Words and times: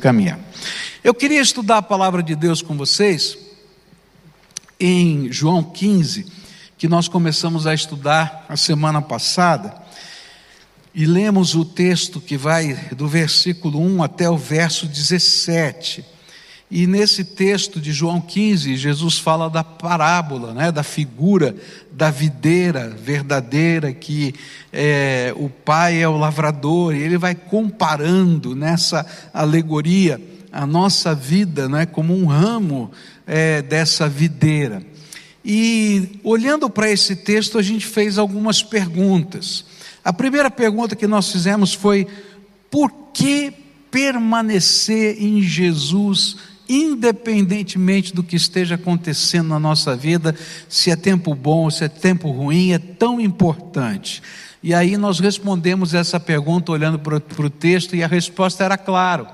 caminhar. 0.00 0.40
Eu 1.04 1.14
queria 1.14 1.40
estudar 1.40 1.78
a 1.78 1.82
palavra 1.82 2.22
de 2.22 2.34
Deus 2.34 2.60
com 2.60 2.76
vocês 2.76 3.38
em 4.80 5.30
João 5.30 5.62
15, 5.62 6.26
que 6.76 6.88
nós 6.88 7.06
começamos 7.06 7.66
a 7.66 7.74
estudar 7.74 8.46
a 8.48 8.56
semana 8.56 9.02
passada, 9.02 9.74
e 10.94 11.06
lemos 11.06 11.54
o 11.54 11.64
texto 11.64 12.20
que 12.20 12.36
vai 12.36 12.74
do 12.96 13.06
versículo 13.06 13.78
1 13.80 14.02
até 14.02 14.28
o 14.28 14.36
verso 14.36 14.86
17. 14.86 16.04
E 16.70 16.86
nesse 16.86 17.24
texto 17.24 17.80
de 17.80 17.92
João 17.92 18.20
15, 18.20 18.76
Jesus 18.76 19.18
fala 19.18 19.50
da 19.50 19.64
parábola, 19.64 20.54
né, 20.54 20.70
da 20.70 20.84
figura 20.84 21.54
da 21.90 22.10
videira 22.10 22.88
verdadeira, 22.88 23.92
que 23.92 24.32
é, 24.72 25.34
o 25.36 25.48
pai 25.48 26.00
é 26.00 26.08
o 26.08 26.16
lavrador, 26.16 26.94
e 26.94 27.02
ele 27.02 27.18
vai 27.18 27.34
comparando 27.34 28.54
nessa 28.54 29.04
alegoria 29.34 30.20
a 30.52 30.64
nossa 30.64 31.12
vida 31.12 31.68
né, 31.68 31.86
como 31.86 32.16
um 32.16 32.26
ramo 32.26 32.92
é, 33.26 33.62
dessa 33.62 34.08
videira. 34.08 34.80
E 35.44 36.20
olhando 36.22 36.70
para 36.70 36.88
esse 36.88 37.16
texto, 37.16 37.58
a 37.58 37.62
gente 37.62 37.86
fez 37.86 38.16
algumas 38.16 38.62
perguntas. 38.62 39.64
A 40.04 40.12
primeira 40.12 40.50
pergunta 40.50 40.94
que 40.94 41.06
nós 41.06 41.32
fizemos 41.32 41.74
foi: 41.74 42.06
por 42.70 42.92
que 43.12 43.52
permanecer 43.90 45.20
em 45.20 45.42
Jesus? 45.42 46.36
Independentemente 46.70 48.14
do 48.14 48.22
que 48.22 48.36
esteja 48.36 48.76
acontecendo 48.76 49.48
na 49.48 49.58
nossa 49.58 49.96
vida, 49.96 50.36
se 50.68 50.88
é 50.88 50.94
tempo 50.94 51.34
bom, 51.34 51.68
se 51.68 51.82
é 51.82 51.88
tempo 51.88 52.30
ruim, 52.30 52.70
é 52.70 52.78
tão 52.78 53.20
importante. 53.20 54.22
E 54.62 54.72
aí 54.72 54.96
nós 54.96 55.18
respondemos 55.18 55.94
essa 55.94 56.20
pergunta 56.20 56.70
olhando 56.70 56.96
para 56.98 57.16
o 57.16 57.50
texto 57.50 57.96
e 57.96 58.04
a 58.04 58.06
resposta 58.06 58.62
era 58.62 58.78
claro. 58.78 59.26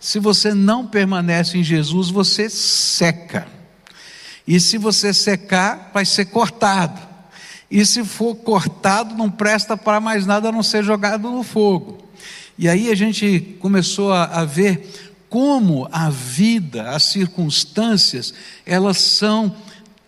Se 0.00 0.18
você 0.18 0.54
não 0.54 0.86
permanece 0.86 1.58
em 1.58 1.62
Jesus, 1.62 2.08
você 2.08 2.48
seca. 2.48 3.46
E 4.46 4.58
se 4.58 4.78
você 4.78 5.12
secar, 5.12 5.90
vai 5.92 6.06
ser 6.06 6.26
cortado. 6.26 7.06
E 7.70 7.84
se 7.84 8.02
for 8.02 8.34
cortado, 8.34 9.14
não 9.14 9.30
presta 9.30 9.76
para 9.76 10.00
mais 10.00 10.24
nada 10.24 10.48
a 10.48 10.52
não 10.52 10.62
ser 10.62 10.82
jogado 10.82 11.30
no 11.30 11.42
fogo. 11.42 11.98
E 12.56 12.68
aí 12.68 12.90
a 12.90 12.94
gente 12.94 13.56
começou 13.60 14.12
a, 14.12 14.24
a 14.24 14.44
ver 14.44 15.07
como 15.28 15.88
a 15.92 16.10
vida, 16.10 16.90
as 16.90 17.04
circunstâncias, 17.04 18.32
elas 18.64 18.98
são 18.98 19.54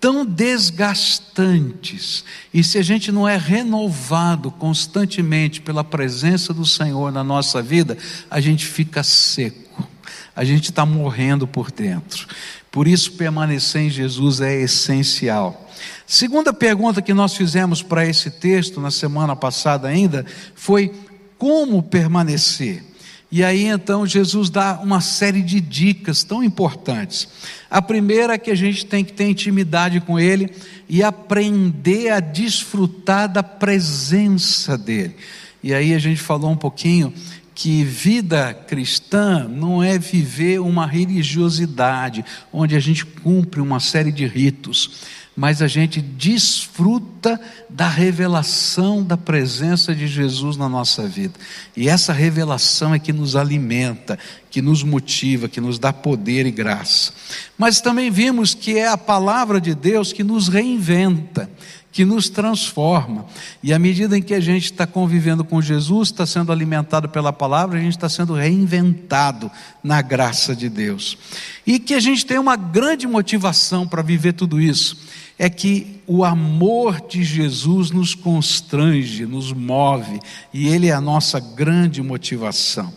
tão 0.00 0.24
desgastantes. 0.24 2.24
E 2.52 2.64
se 2.64 2.78
a 2.78 2.82
gente 2.82 3.12
não 3.12 3.28
é 3.28 3.36
renovado 3.36 4.50
constantemente 4.50 5.60
pela 5.60 5.84
presença 5.84 6.54
do 6.54 6.64
Senhor 6.64 7.12
na 7.12 7.22
nossa 7.22 7.60
vida, 7.60 7.98
a 8.30 8.40
gente 8.40 8.64
fica 8.64 9.02
seco. 9.02 9.86
A 10.34 10.44
gente 10.44 10.70
está 10.70 10.86
morrendo 10.86 11.46
por 11.46 11.70
dentro. 11.70 12.26
Por 12.70 12.88
isso, 12.88 13.12
permanecer 13.12 13.82
em 13.82 13.90
Jesus 13.90 14.40
é 14.40 14.62
essencial. 14.62 15.68
Segunda 16.06 16.52
pergunta 16.52 17.02
que 17.02 17.12
nós 17.12 17.36
fizemos 17.36 17.82
para 17.82 18.06
esse 18.06 18.30
texto 18.30 18.80
na 18.80 18.90
semana 18.90 19.36
passada 19.36 19.88
ainda 19.88 20.24
foi 20.54 20.94
como 21.36 21.82
permanecer. 21.82 22.89
E 23.32 23.44
aí 23.44 23.66
então 23.66 24.04
Jesus 24.04 24.50
dá 24.50 24.80
uma 24.82 25.00
série 25.00 25.40
de 25.40 25.60
dicas 25.60 26.24
tão 26.24 26.42
importantes. 26.42 27.28
A 27.70 27.80
primeira 27.80 28.34
é 28.34 28.38
que 28.38 28.50
a 28.50 28.54
gente 28.56 28.84
tem 28.84 29.04
que 29.04 29.12
ter 29.12 29.28
intimidade 29.28 30.00
com 30.00 30.18
Ele 30.18 30.50
e 30.88 31.02
aprender 31.02 32.10
a 32.10 32.18
desfrutar 32.18 33.28
da 33.28 33.42
presença 33.42 34.76
dEle. 34.76 35.14
E 35.62 35.72
aí 35.72 35.94
a 35.94 35.98
gente 35.98 36.20
falou 36.20 36.50
um 36.50 36.56
pouquinho 36.56 37.12
que 37.54 37.84
vida 37.84 38.54
cristã 38.54 39.46
não 39.46 39.82
é 39.82 39.98
viver 39.98 40.60
uma 40.60 40.86
religiosidade, 40.86 42.24
onde 42.52 42.74
a 42.74 42.80
gente 42.80 43.04
cumpre 43.04 43.60
uma 43.60 43.78
série 43.78 44.10
de 44.10 44.26
ritos 44.26 45.19
mas 45.36 45.62
a 45.62 45.68
gente 45.68 46.00
desfruta 46.00 47.40
da 47.68 47.88
revelação 47.88 49.02
da 49.02 49.16
presença 49.16 49.94
de 49.94 50.06
Jesus 50.06 50.56
na 50.56 50.68
nossa 50.68 51.06
vida. 51.06 51.34
E 51.76 51.88
essa 51.88 52.12
revelação 52.12 52.92
é 52.92 52.98
que 52.98 53.12
nos 53.12 53.36
alimenta, 53.36 54.18
que 54.50 54.60
nos 54.60 54.82
motiva, 54.82 55.48
que 55.48 55.60
nos 55.60 55.78
dá 55.78 55.92
poder 55.92 56.46
e 56.46 56.50
graça. 56.50 57.12
Mas 57.56 57.80
também 57.80 58.10
vimos 58.10 58.54
que 58.54 58.76
é 58.76 58.88
a 58.88 58.98
palavra 58.98 59.60
de 59.60 59.74
Deus 59.74 60.12
que 60.12 60.24
nos 60.24 60.48
reinventa, 60.48 61.48
que 61.92 62.04
nos 62.04 62.28
transforma. 62.28 63.26
E 63.62 63.72
à 63.72 63.78
medida 63.78 64.16
em 64.16 64.22
que 64.22 64.34
a 64.34 64.40
gente 64.40 64.66
está 64.66 64.86
convivendo 64.86 65.44
com 65.44 65.60
Jesus, 65.60 66.08
está 66.08 66.24
sendo 66.24 66.52
alimentado 66.52 67.08
pela 67.08 67.32
palavra, 67.32 67.78
a 67.78 67.82
gente 67.82 67.96
está 67.96 68.08
sendo 68.08 68.34
reinventado 68.34 69.50
na 69.82 70.00
graça 70.00 70.54
de 70.54 70.68
Deus. 70.68 71.18
E 71.66 71.78
que 71.78 71.94
a 71.94 72.00
gente 72.00 72.24
tem 72.24 72.38
uma 72.38 72.56
grande 72.56 73.06
motivação 73.06 73.86
para 73.86 74.02
viver 74.02 74.34
tudo 74.34 74.60
isso 74.60 74.96
é 75.38 75.48
que 75.48 76.02
o 76.06 76.22
amor 76.22 77.00
de 77.08 77.24
Jesus 77.24 77.90
nos 77.90 78.14
constrange, 78.14 79.24
nos 79.24 79.54
move, 79.54 80.20
e 80.52 80.68
ele 80.68 80.88
é 80.88 80.92
a 80.92 81.00
nossa 81.00 81.40
grande 81.40 82.02
motivação. 82.02 82.92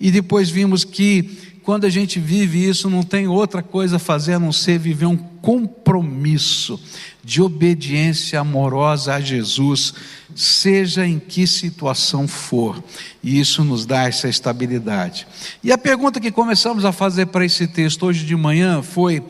E 0.00 0.08
depois 0.12 0.48
vimos 0.48 0.84
que 0.84 1.58
quando 1.64 1.84
a 1.84 1.90
gente 1.90 2.20
vive 2.20 2.64
isso, 2.64 2.88
não 2.88 3.02
tem 3.02 3.26
outra 3.26 3.62
coisa 3.62 3.96
a 3.96 3.98
fazer 3.98 4.34
a 4.34 4.38
não 4.38 4.52
ser 4.52 4.78
viver 4.78 5.06
um 5.06 5.16
compromisso 5.16 6.80
de 7.28 7.42
obediência 7.42 8.40
amorosa 8.40 9.12
a 9.12 9.20
Jesus, 9.20 9.92
seja 10.34 11.06
em 11.06 11.18
que 11.18 11.46
situação 11.46 12.26
for, 12.26 12.82
e 13.22 13.38
isso 13.38 13.62
nos 13.62 13.84
dá 13.84 14.04
essa 14.04 14.30
estabilidade. 14.30 15.26
E 15.62 15.70
a 15.70 15.76
pergunta 15.76 16.20
que 16.20 16.30
começamos 16.30 16.86
a 16.86 16.90
fazer 16.90 17.26
para 17.26 17.44
esse 17.44 17.68
texto 17.68 18.06
hoje 18.06 18.24
de 18.24 18.34
manhã 18.34 18.80
foi: 18.80 19.22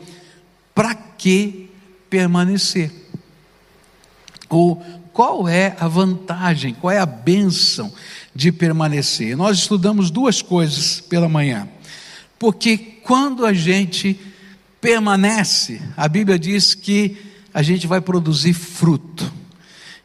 para 0.73 0.95
que 0.95 1.69
permanecer. 2.09 2.89
Ou 4.47 4.77
qual 5.11 5.45
é 5.45 5.75
a 5.77 5.89
vantagem, 5.89 6.73
qual 6.73 6.93
é 6.93 6.99
a 6.99 7.05
bênção 7.05 7.93
de 8.33 8.49
permanecer? 8.49 9.35
Nós 9.35 9.57
estudamos 9.57 10.09
duas 10.09 10.41
coisas 10.41 11.01
pela 11.01 11.27
manhã. 11.27 11.67
Porque 12.39 12.77
quando 12.77 13.45
a 13.45 13.51
gente 13.51 14.17
permanece, 14.79 15.81
a 15.97 16.07
Bíblia 16.07 16.39
diz 16.39 16.73
que 16.73 17.28
a 17.59 17.61
gente 17.61 17.87
vai 17.87 17.99
produzir 17.99 18.53
fruto. 18.53 19.29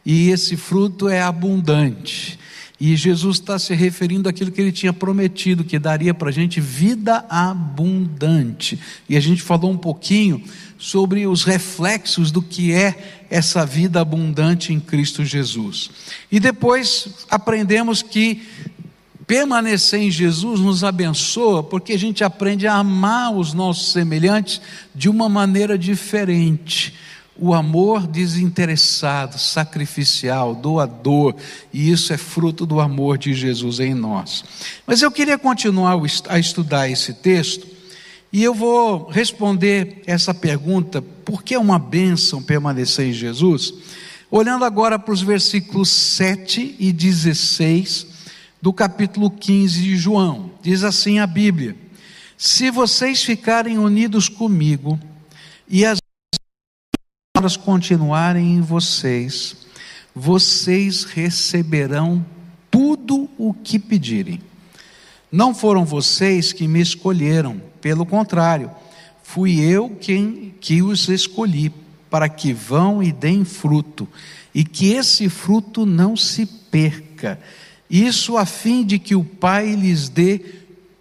E 0.04 0.30
esse 0.30 0.56
fruto 0.56 1.08
é 1.08 1.22
abundante. 1.22 2.36
E 2.80 2.96
Jesus 2.96 3.36
está 3.36 3.60
se 3.60 3.72
referindo 3.76 4.28
àquilo 4.28 4.50
que 4.50 4.60
ele 4.60 4.72
tinha 4.72 4.92
prometido, 4.92 5.62
que 5.62 5.78
daria 5.78 6.12
para 6.12 6.30
a 6.30 6.32
gente 6.32 6.60
vida 6.60 7.24
abundante. 7.30 8.76
E 9.08 9.16
a 9.16 9.20
gente 9.20 9.40
falou 9.40 9.70
um 9.70 9.76
pouquinho 9.76 10.42
sobre 10.76 11.28
os 11.28 11.44
reflexos 11.44 12.32
do 12.32 12.42
que 12.42 12.72
é 12.72 13.22
essa 13.30 13.64
vida 13.64 14.00
abundante 14.00 14.72
em 14.72 14.80
Cristo 14.80 15.24
Jesus. 15.24 15.92
E 16.32 16.40
depois 16.40 17.24
aprendemos 17.30 18.02
que 18.02 18.42
permanecer 19.28 20.00
em 20.00 20.10
Jesus 20.10 20.58
nos 20.58 20.82
abençoa, 20.82 21.62
porque 21.62 21.92
a 21.92 21.98
gente 21.98 22.24
aprende 22.24 22.66
a 22.66 22.74
amar 22.74 23.32
os 23.32 23.54
nossos 23.54 23.92
semelhantes 23.92 24.60
de 24.92 25.08
uma 25.08 25.28
maneira 25.28 25.78
diferente. 25.78 26.94
O 27.36 27.52
amor 27.52 28.06
desinteressado, 28.06 29.38
sacrificial, 29.38 30.54
doador, 30.54 31.34
e 31.72 31.90
isso 31.90 32.12
é 32.12 32.16
fruto 32.16 32.64
do 32.64 32.78
amor 32.78 33.18
de 33.18 33.34
Jesus 33.34 33.80
em 33.80 33.92
nós. 33.92 34.44
Mas 34.86 35.02
eu 35.02 35.10
queria 35.10 35.36
continuar 35.36 35.98
a 36.28 36.38
estudar 36.38 36.88
esse 36.88 37.12
texto, 37.12 37.66
e 38.32 38.42
eu 38.42 38.54
vou 38.54 39.08
responder 39.08 40.02
essa 40.06 40.32
pergunta, 40.32 41.02
por 41.02 41.42
que 41.42 41.54
é 41.54 41.58
uma 41.58 41.78
bênção 41.78 42.42
permanecer 42.42 43.08
em 43.08 43.12
Jesus? 43.12 43.74
Olhando 44.30 44.64
agora 44.64 44.98
para 44.98 45.14
os 45.14 45.22
versículos 45.22 45.88
7 45.88 46.76
e 46.78 46.92
16 46.92 48.06
do 48.60 48.72
capítulo 48.72 49.30
15 49.30 49.82
de 49.82 49.96
João. 49.96 50.50
Diz 50.62 50.82
assim 50.82 51.18
a 51.18 51.26
Bíblia: 51.26 51.76
Se 52.36 52.70
vocês 52.70 53.22
ficarem 53.22 53.78
unidos 53.78 54.28
comigo 54.28 54.98
e 55.68 55.84
as 55.84 55.98
palavras 57.34 57.56
continuarem 57.56 58.54
em 58.54 58.60
vocês, 58.60 59.56
vocês 60.14 61.02
receberão 61.02 62.24
tudo 62.70 63.28
o 63.36 63.52
que 63.52 63.76
pedirem. 63.76 64.40
Não 65.32 65.52
foram 65.52 65.84
vocês 65.84 66.52
que 66.52 66.68
me 66.68 66.80
escolheram, 66.80 67.60
pelo 67.80 68.06
contrário, 68.06 68.70
fui 69.24 69.60
eu 69.60 69.90
quem 70.00 70.54
que 70.60 70.80
os 70.80 71.08
escolhi 71.08 71.72
para 72.08 72.28
que 72.28 72.52
vão 72.52 73.02
e 73.02 73.10
deem 73.10 73.44
fruto, 73.44 74.06
e 74.54 74.64
que 74.64 74.92
esse 74.92 75.28
fruto 75.28 75.84
não 75.84 76.16
se 76.16 76.46
perca. 76.46 77.40
Isso 77.90 78.36
a 78.36 78.46
fim 78.46 78.86
de 78.86 78.96
que 78.96 79.16
o 79.16 79.24
Pai 79.24 79.74
lhes 79.74 80.08
dê 80.08 80.38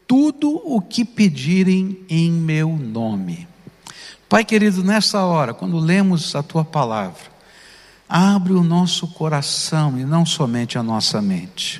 tudo 0.08 0.60
o 0.66 0.82
que 0.82 1.06
pedirem 1.06 2.00
em 2.10 2.32
meu 2.32 2.76
nome. 2.76 3.53
Pai 4.34 4.44
querido, 4.44 4.84
nessa 4.84 5.22
hora, 5.22 5.54
quando 5.54 5.78
lemos 5.78 6.36
a 6.36 6.42
tua 6.42 6.66
palavra, 6.66 7.32
abre 8.10 8.54
o 8.54 8.64
nosso 8.64 9.08
coração 9.10 10.00
e 10.00 10.04
não 10.04 10.26
somente 10.26 10.76
a 10.76 10.82
nossa 10.82 11.22
mente, 11.22 11.80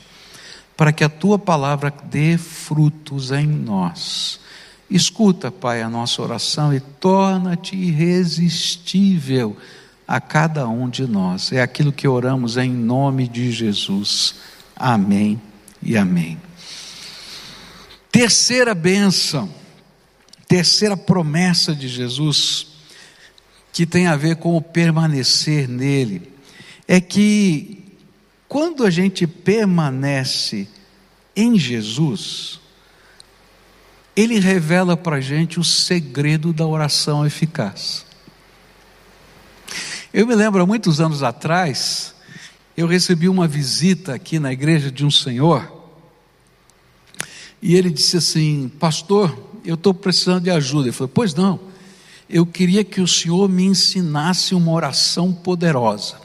para 0.78 0.94
que 0.94 1.04
a 1.04 1.10
tua 1.10 1.40
palavra 1.40 1.92
dê 2.12 2.38
frutos 2.38 3.32
em 3.32 3.48
nós 3.48 4.40
Escuta, 4.94 5.52
Pai, 5.52 5.82
a 5.82 5.90
nossa 5.90 6.22
oração 6.22 6.72
e 6.72 6.80
torna-te 6.80 7.76
irresistível 7.76 9.58
a 10.08 10.22
cada 10.22 10.68
um 10.68 10.88
de 10.88 11.08
nós. 11.08 11.52
É 11.52 11.64
aquilo 11.64 11.92
que 11.92 12.08
oramos 12.08 12.58
em 12.58 12.70
nome 12.70 13.28
de 13.28 13.52
Jesus. 13.52 14.36
Amém 14.76 15.42
e 15.82 15.98
amém. 15.98 16.40
Terceira 18.12 18.76
bênção, 18.76 19.50
terceira 20.54 20.96
promessa 20.96 21.74
de 21.74 21.88
Jesus, 21.88 22.68
que 23.72 23.88
tem 23.88 24.06
a 24.06 24.16
ver 24.16 24.36
com 24.36 24.56
o 24.56 24.62
permanecer 24.62 25.68
nele, 25.68 26.32
é 26.88 27.02
que 27.02 27.84
quando 28.48 28.86
a 28.86 28.92
gente 28.92 29.26
permanece 29.26 30.68
em 31.36 31.58
Jesus, 31.58 32.60
ele 34.16 34.40
revela 34.40 34.96
para 34.96 35.16
a 35.16 35.22
gente 35.22 35.60
o 35.60 35.64
segredo 35.64 36.54
da 36.54 36.68
oração 36.68 37.26
eficaz. 37.26 38.06
Eu 40.14 40.28
me 40.28 40.36
lembro, 40.36 40.62
há 40.62 40.68
muitos 40.68 41.02
anos 41.02 41.24
atrás, 41.24 42.14
eu 42.78 42.86
recebi 42.86 43.28
uma 43.28 43.48
visita 43.48 44.14
aqui 44.14 44.38
na 44.38 44.54
igreja 44.54 44.92
de 44.92 45.04
um 45.04 45.10
senhor, 45.10 45.90
e 47.60 47.76
ele 47.76 47.90
disse 47.90 48.18
assim: 48.18 48.70
Pastor, 48.78 49.53
eu 49.66 49.76
estou 49.76 49.94
precisando 49.94 50.44
de 50.44 50.52
ajuda. 50.52 50.88
Ele 50.88 50.92
falou: 50.92 51.12
Pois 51.14 51.34
não, 51.34 51.60
eu 52.30 52.46
queria 52.46 52.84
que 52.84 53.02
o 53.02 53.08
senhor 53.08 53.50
me 53.50 53.64
ensinasse 53.64 54.56
uma 54.56 54.72
oração 54.72 55.32
poderosa. 55.32 56.16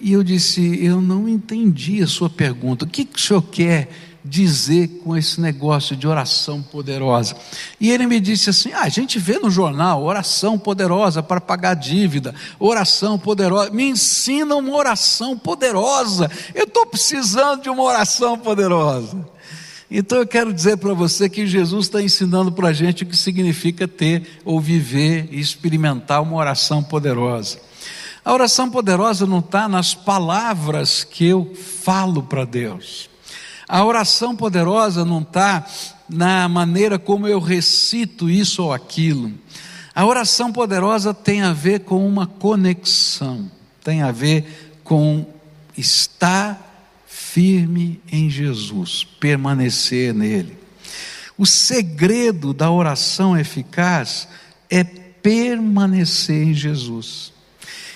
E 0.00 0.12
eu 0.12 0.22
disse: 0.22 0.78
Eu 0.84 1.00
não 1.00 1.28
entendi 1.28 2.02
a 2.02 2.06
sua 2.06 2.30
pergunta, 2.30 2.84
o 2.84 2.88
que, 2.88 3.04
que 3.04 3.18
o 3.18 3.20
senhor 3.20 3.42
quer? 3.42 3.88
dizer 4.28 4.88
com 5.02 5.16
esse 5.16 5.40
negócio 5.40 5.96
de 5.96 6.06
oração 6.06 6.62
poderosa? 6.62 7.36
E 7.80 7.90
ele 7.90 8.06
me 8.06 8.20
disse 8.20 8.50
assim: 8.50 8.72
ah, 8.72 8.82
a 8.82 8.88
gente 8.88 9.18
vê 9.18 9.38
no 9.38 9.50
jornal 9.50 10.02
oração 10.02 10.58
poderosa 10.58 11.22
para 11.22 11.40
pagar 11.40 11.74
dívida, 11.74 12.34
oração 12.58 13.18
poderosa. 13.18 13.70
Me 13.70 13.84
ensina 13.84 14.54
uma 14.54 14.76
oração 14.76 15.36
poderosa. 15.38 16.30
Eu 16.54 16.64
estou 16.64 16.86
precisando 16.86 17.62
de 17.62 17.70
uma 17.70 17.82
oração 17.82 18.38
poderosa. 18.38 19.26
Então 19.90 20.18
eu 20.18 20.26
quero 20.26 20.52
dizer 20.52 20.76
para 20.76 20.92
você 20.92 21.30
que 21.30 21.46
Jesus 21.46 21.86
está 21.86 22.02
ensinando 22.02 22.52
para 22.52 22.68
a 22.68 22.72
gente 22.72 23.04
o 23.04 23.06
que 23.06 23.16
significa 23.16 23.88
ter 23.88 24.40
ou 24.44 24.60
viver 24.60 25.28
e 25.30 25.40
experimentar 25.40 26.22
uma 26.22 26.36
oração 26.36 26.82
poderosa. 26.82 27.58
A 28.22 28.32
oração 28.34 28.68
poderosa 28.70 29.26
não 29.26 29.38
está 29.38 29.66
nas 29.66 29.94
palavras 29.94 31.04
que 31.04 31.24
eu 31.24 31.54
falo 31.82 32.22
para 32.22 32.44
Deus. 32.44 33.08
A 33.66 33.82
oração 33.82 34.36
poderosa 34.36 35.04
não 35.04 35.22
está 35.22 35.66
na 36.08 36.46
maneira 36.48 36.98
como 36.98 37.26
eu 37.26 37.40
recito 37.40 38.28
isso 38.28 38.64
ou 38.64 38.72
aquilo. 38.74 39.32
A 39.94 40.04
oração 40.04 40.52
poderosa 40.52 41.14
tem 41.14 41.40
a 41.40 41.54
ver 41.54 41.80
com 41.80 42.06
uma 42.06 42.26
conexão, 42.26 43.50
tem 43.82 44.02
a 44.02 44.12
ver 44.12 44.74
com 44.84 45.26
estar 45.76 46.67
firme 47.32 48.00
em 48.10 48.30
Jesus, 48.30 49.06
permanecer 49.20 50.14
nele. 50.14 50.56
O 51.36 51.44
segredo 51.44 52.52
da 52.52 52.70
oração 52.70 53.36
eficaz 53.36 54.26
é 54.70 54.82
permanecer 54.82 56.42
em 56.42 56.54
Jesus. 56.54 57.32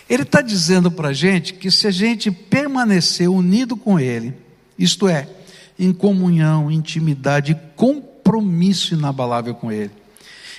Ele 0.09 0.23
está 0.23 0.43
dizendo 0.43 0.91
para 0.91 1.09
a 1.09 1.13
gente 1.13 1.55
que 1.55 1.71
se 1.71 1.87
a 1.87 1.91
gente 1.91 2.31
permanecer 2.31 3.29
unido 3.29 3.77
com 3.77 3.99
Ele, 3.99 4.35
isto 4.79 5.09
é, 5.09 5.27
em 5.79 5.93
comunhão, 5.93 6.71
intimidade, 6.71 7.59
compromisso 7.75 8.95
inabalável 8.95 9.55
com 9.55 9.73
Ele. 9.73 9.91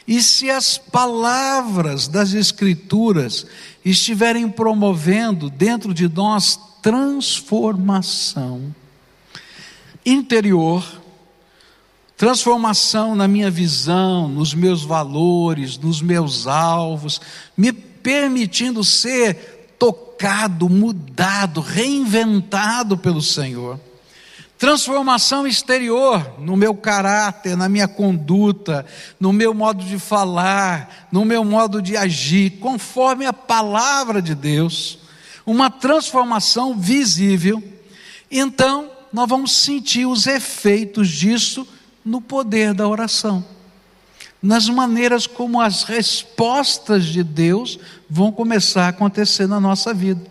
E 0.07 0.21
se 0.21 0.49
as 0.49 0.77
palavras 0.77 2.07
das 2.07 2.33
Escrituras 2.33 3.45
estiverem 3.85 4.49
promovendo 4.49 5.49
dentro 5.49 5.93
de 5.93 6.09
nós 6.09 6.59
transformação 6.83 8.75
interior, 10.05 10.85
transformação 12.17 13.15
na 13.15 13.25
minha 13.25 13.49
visão, 13.49 14.27
nos 14.27 14.53
meus 14.53 14.83
valores, 14.83 15.77
nos 15.77 16.01
meus 16.01 16.45
alvos, 16.45 17.21
me 17.55 17.71
permitindo 17.71 18.83
ser 18.83 19.75
tocado, 19.79 20.69
mudado, 20.69 21.61
reinventado 21.61 22.97
pelo 22.97 23.21
Senhor. 23.21 23.79
Transformação 24.57 25.47
exterior 25.47 26.35
no 26.39 26.57
meu 26.57 26.75
caráter, 26.75 27.55
na 27.55 27.69
minha 27.69 27.87
conduta, 27.87 28.85
no 29.17 29.31
meu 29.31 29.53
modo 29.53 29.85
de 29.85 29.97
falar, 29.97 31.07
no 31.13 31.23
meu 31.23 31.45
modo 31.45 31.81
de 31.81 31.95
agir, 31.95 32.59
conforme 32.59 33.25
a 33.25 33.33
palavra 33.33 34.21
de 34.21 34.35
Deus, 34.35 34.99
uma 35.45 35.69
transformação 35.69 36.77
visível. 36.77 37.61
Então, 38.29 38.89
nós 39.11 39.29
vamos 39.29 39.51
sentir 39.51 40.05
os 40.05 40.25
efeitos 40.25 41.09
disso 41.09 41.67
no 42.03 42.19
poder 42.19 42.73
da 42.73 42.87
oração, 42.87 43.45
nas 44.41 44.67
maneiras 44.67 45.27
como 45.27 45.61
as 45.61 45.83
respostas 45.83 47.05
de 47.05 47.23
Deus 47.23 47.79
vão 48.09 48.31
começar 48.31 48.85
a 48.85 48.89
acontecer 48.89 49.47
na 49.47 49.59
nossa 49.59 49.93
vida. 49.93 50.21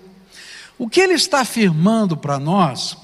O 0.79 0.89
que 0.89 1.01
ele 1.01 1.15
está 1.15 1.41
afirmando 1.41 2.17
para 2.17 2.39
nós 2.39 2.97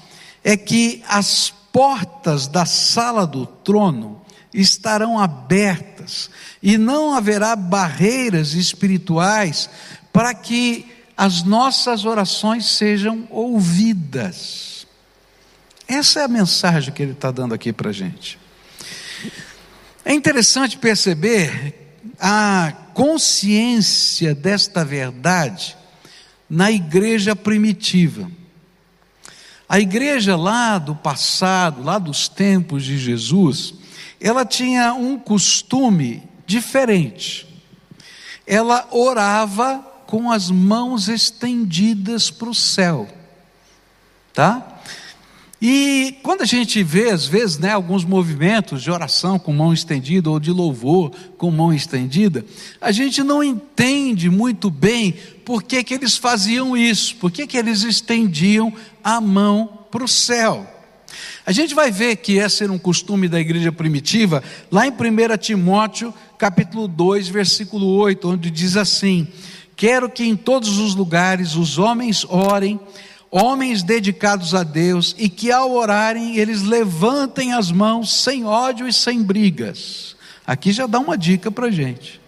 é 0.43 0.57
que 0.57 1.01
as 1.07 1.53
portas 1.71 2.47
da 2.47 2.65
sala 2.65 3.25
do 3.25 3.45
trono 3.45 4.21
estarão 4.53 5.19
abertas 5.19 6.29
e 6.61 6.77
não 6.77 7.13
haverá 7.13 7.55
barreiras 7.55 8.53
espirituais 8.53 9.69
para 10.11 10.33
que 10.33 10.98
as 11.19 11.43
nossas 11.43 12.05
orações 12.05 12.65
sejam 12.65 13.27
ouvidas. 13.29 14.87
Essa 15.85 16.21
é 16.21 16.23
a 16.23 16.29
mensagem 16.29 16.93
que 16.93 17.03
ele 17.03 17.11
está 17.11 17.29
dando 17.29 17.53
aqui 17.53 17.73
para 17.73 17.89
a 17.89 17.91
gente. 17.91 18.39
É 20.05 20.13
interessante 20.13 20.77
perceber 20.77 21.97
a 22.17 22.71
consciência 22.93 24.33
desta 24.33 24.85
verdade 24.85 25.75
na 26.49 26.71
igreja 26.71 27.35
primitiva. 27.35 28.31
A 29.67 29.77
igreja 29.77 30.37
lá 30.37 30.77
do 30.77 30.95
passado, 30.95 31.83
lá 31.83 31.99
dos 31.99 32.29
tempos 32.29 32.85
de 32.85 32.97
Jesus, 32.97 33.73
ela 34.21 34.45
tinha 34.45 34.93
um 34.93 35.19
costume 35.19 36.23
diferente. 36.47 37.45
Ela 38.47 38.87
orava 38.89 39.88
com 40.09 40.31
as 40.31 40.49
mãos 40.49 41.07
estendidas 41.07 42.31
para 42.31 42.49
o 42.49 42.55
céu, 42.55 43.07
tá? 44.33 44.81
E 45.61 46.15
quando 46.23 46.41
a 46.41 46.45
gente 46.45 46.81
vê, 46.81 47.11
às 47.11 47.27
vezes, 47.27 47.59
né, 47.59 47.73
alguns 47.73 48.03
movimentos 48.03 48.81
de 48.81 48.89
oração 48.89 49.37
com 49.37 49.53
mão 49.53 49.71
estendida 49.71 50.27
ou 50.27 50.39
de 50.39 50.49
louvor 50.49 51.11
com 51.37 51.51
mão 51.51 51.71
estendida, 51.71 52.43
a 52.81 52.91
gente 52.91 53.21
não 53.21 53.43
entende 53.43 54.31
muito 54.31 54.71
bem 54.71 55.11
por 55.45 55.61
que, 55.61 55.83
que 55.83 55.93
eles 55.93 56.17
faziam 56.17 56.75
isso, 56.75 57.15
por 57.17 57.29
que, 57.29 57.45
que 57.45 57.55
eles 57.55 57.83
estendiam 57.83 58.73
a 59.03 59.21
mão 59.21 59.85
para 59.91 60.03
o 60.03 60.07
céu. 60.07 60.67
A 61.45 61.51
gente 61.51 61.75
vai 61.75 61.91
ver 61.91 62.15
que 62.15 62.33
esse 62.33 62.63
era 62.63 62.73
um 62.73 62.79
costume 62.79 63.27
da 63.27 63.39
igreja 63.39 63.71
primitiva, 63.71 64.43
lá 64.71 64.87
em 64.87 64.91
1 64.91 65.37
Timóteo, 65.37 66.11
capítulo 66.35 66.87
2, 66.87 67.27
versículo 67.27 67.85
8, 67.85 68.27
onde 68.27 68.49
diz 68.49 68.75
assim: 68.75 69.27
Quero 69.79 70.09
que 70.09 70.25
em 70.25 70.35
todos 70.35 70.77
os 70.77 70.93
lugares 70.93 71.55
os 71.55 71.77
homens 71.77 72.25
orem, 72.27 72.77
homens 73.31 73.81
dedicados 73.81 74.53
a 74.53 74.61
Deus, 74.61 75.15
e 75.17 75.29
que 75.29 75.53
ao 75.53 75.71
orarem 75.71 76.35
eles 76.35 76.63
levantem 76.63 77.53
as 77.53 77.71
mãos 77.71 78.21
sem 78.21 78.43
ódio 78.45 78.89
e 78.89 78.91
sem 78.91 79.23
brigas. 79.23 80.17
Aqui 80.45 80.73
já 80.73 80.85
dá 80.85 80.99
uma 80.99 81.17
dica 81.17 81.49
para 81.49 81.67
a 81.67 81.71
gente. 81.71 82.19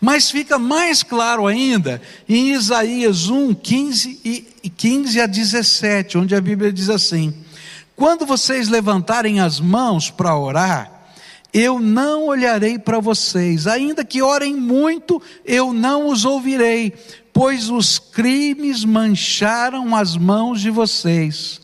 Mas 0.00 0.32
fica 0.32 0.58
mais 0.58 1.04
claro 1.04 1.46
ainda 1.46 2.02
em 2.28 2.54
Isaías 2.54 3.28
1, 3.28 3.54
15, 3.54 4.20
e 4.24 4.68
15 4.68 5.20
a 5.20 5.26
17, 5.26 6.18
onde 6.18 6.34
a 6.34 6.40
Bíblia 6.40 6.72
diz 6.72 6.90
assim: 6.90 7.32
Quando 7.94 8.26
vocês 8.26 8.68
levantarem 8.68 9.38
as 9.38 9.60
mãos 9.60 10.10
para 10.10 10.36
orar, 10.36 10.99
eu 11.52 11.80
não 11.80 12.26
olharei 12.26 12.78
para 12.78 13.00
vocês, 13.00 13.66
ainda 13.66 14.04
que 14.04 14.22
orem 14.22 14.54
muito, 14.54 15.20
eu 15.44 15.72
não 15.72 16.08
os 16.08 16.24
ouvirei, 16.24 16.92
pois 17.32 17.68
os 17.70 17.98
crimes 17.98 18.84
mancharam 18.84 19.94
as 19.94 20.16
mãos 20.16 20.60
de 20.60 20.70
vocês. 20.70 21.60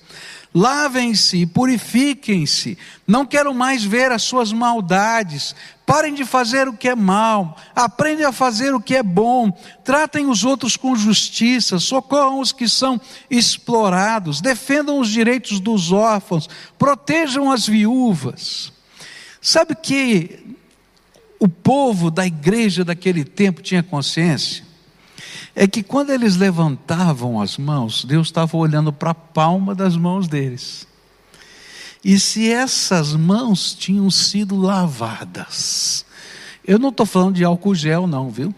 Lavem-se 0.54 1.44
purifiquem-se, 1.44 2.78
não 3.06 3.26
quero 3.26 3.52
mais 3.54 3.84
ver 3.84 4.10
as 4.10 4.22
suas 4.22 4.54
maldades, 4.54 5.54
parem 5.84 6.14
de 6.14 6.24
fazer 6.24 6.66
o 6.66 6.72
que 6.72 6.88
é 6.88 6.94
mal, 6.94 7.58
aprendem 7.74 8.24
a 8.24 8.32
fazer 8.32 8.74
o 8.74 8.80
que 8.80 8.96
é 8.96 9.02
bom, 9.02 9.52
tratem 9.84 10.26
os 10.26 10.44
outros 10.44 10.74
com 10.74 10.96
justiça, 10.96 11.78
socorram 11.78 12.40
os 12.40 12.52
que 12.52 12.66
são 12.70 12.98
explorados, 13.30 14.40
defendam 14.40 14.98
os 14.98 15.10
direitos 15.10 15.60
dos 15.60 15.92
órfãos, 15.92 16.48
protejam 16.78 17.52
as 17.52 17.66
viúvas. 17.66 18.72
Sabe 19.46 19.76
que 19.76 20.40
o 21.38 21.48
povo 21.48 22.10
da 22.10 22.26
igreja 22.26 22.84
daquele 22.84 23.22
tempo 23.22 23.62
tinha 23.62 23.80
consciência 23.80 24.64
é 25.54 25.68
que 25.68 25.84
quando 25.84 26.10
eles 26.10 26.34
levantavam 26.34 27.40
as 27.40 27.56
mãos, 27.56 28.04
Deus 28.04 28.26
estava 28.26 28.56
olhando 28.56 28.92
para 28.92 29.12
a 29.12 29.14
palma 29.14 29.72
das 29.72 29.96
mãos 29.96 30.26
deles. 30.26 30.84
E 32.04 32.18
se 32.18 32.50
essas 32.50 33.14
mãos 33.14 33.72
tinham 33.72 34.10
sido 34.10 34.56
lavadas, 34.56 36.04
eu 36.66 36.76
não 36.76 36.88
estou 36.88 37.06
falando 37.06 37.36
de 37.36 37.44
álcool 37.44 37.76
gel, 37.76 38.08
não, 38.08 38.28
viu? 38.28 38.52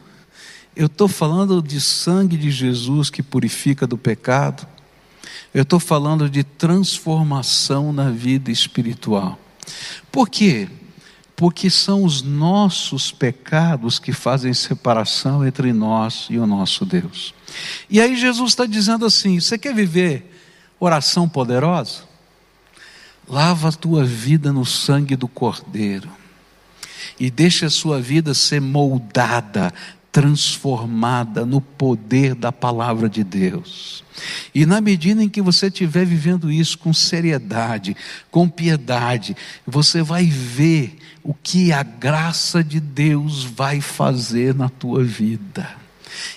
Eu 0.74 0.86
estou 0.86 1.06
falando 1.06 1.60
de 1.60 1.82
sangue 1.82 2.38
de 2.38 2.50
Jesus 2.50 3.10
que 3.10 3.22
purifica 3.22 3.86
do 3.86 3.98
pecado. 3.98 4.66
Eu 5.52 5.64
estou 5.64 5.78
falando 5.78 6.30
de 6.30 6.42
transformação 6.42 7.92
na 7.92 8.08
vida 8.08 8.50
espiritual. 8.50 9.38
Por 10.10 10.28
quê? 10.28 10.68
porque 11.38 11.70
são 11.70 12.02
os 12.02 12.20
nossos 12.20 13.12
pecados 13.12 14.00
que 14.00 14.12
fazem 14.12 14.52
separação 14.52 15.46
entre 15.46 15.72
nós 15.72 16.26
e 16.28 16.36
o 16.36 16.44
nosso 16.48 16.84
Deus. 16.84 17.32
E 17.88 18.00
aí 18.00 18.16
Jesus 18.16 18.50
está 18.50 18.66
dizendo 18.66 19.06
assim: 19.06 19.38
você 19.38 19.56
quer 19.56 19.72
viver 19.72 20.34
oração 20.80 21.28
poderosa? 21.28 22.02
Lava 23.28 23.68
a 23.68 23.72
tua 23.72 24.04
vida 24.04 24.52
no 24.52 24.66
sangue 24.66 25.14
do 25.14 25.28
Cordeiro 25.28 26.10
e 27.20 27.30
deixa 27.30 27.66
a 27.66 27.70
sua 27.70 28.00
vida 28.00 28.34
ser 28.34 28.60
moldada 28.60 29.72
transformada 30.18 31.46
no 31.46 31.60
poder 31.60 32.34
da 32.34 32.50
palavra 32.50 33.08
de 33.08 33.22
Deus. 33.22 34.02
E 34.52 34.66
na 34.66 34.80
medida 34.80 35.22
em 35.22 35.28
que 35.28 35.40
você 35.40 35.68
estiver 35.68 36.04
vivendo 36.04 36.50
isso 36.50 36.76
com 36.76 36.92
seriedade, 36.92 37.96
com 38.28 38.48
piedade, 38.48 39.36
você 39.64 40.02
vai 40.02 40.24
ver 40.26 40.98
o 41.22 41.32
que 41.32 41.72
a 41.72 41.84
graça 41.84 42.64
de 42.64 42.80
Deus 42.80 43.44
vai 43.44 43.80
fazer 43.80 44.56
na 44.56 44.68
tua 44.68 45.04
vida. 45.04 45.70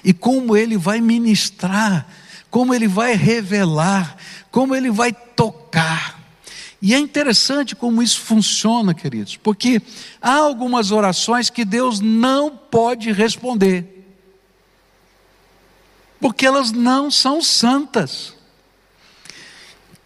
E 0.03 0.13
como 0.13 0.55
ele 0.55 0.77
vai 0.77 1.01
ministrar, 1.01 2.05
como 2.51 2.75
ele 2.75 2.87
vai 2.87 3.15
revelar, 3.15 4.15
como 4.51 4.75
ele 4.75 4.91
vai 4.91 5.11
tocar. 5.11 6.20
E 6.81 6.95
é 6.95 6.97
interessante 6.97 7.75
como 7.75 8.01
isso 8.01 8.19
funciona, 8.21 8.93
queridos, 8.93 9.37
porque 9.37 9.81
há 10.19 10.33
algumas 10.33 10.91
orações 10.91 11.49
que 11.49 11.63
Deus 11.63 11.99
não 11.99 12.49
pode 12.57 13.11
responder, 13.11 14.03
porque 16.19 16.45
elas 16.45 16.71
não 16.71 17.11
são 17.11 17.39
santas. 17.41 18.33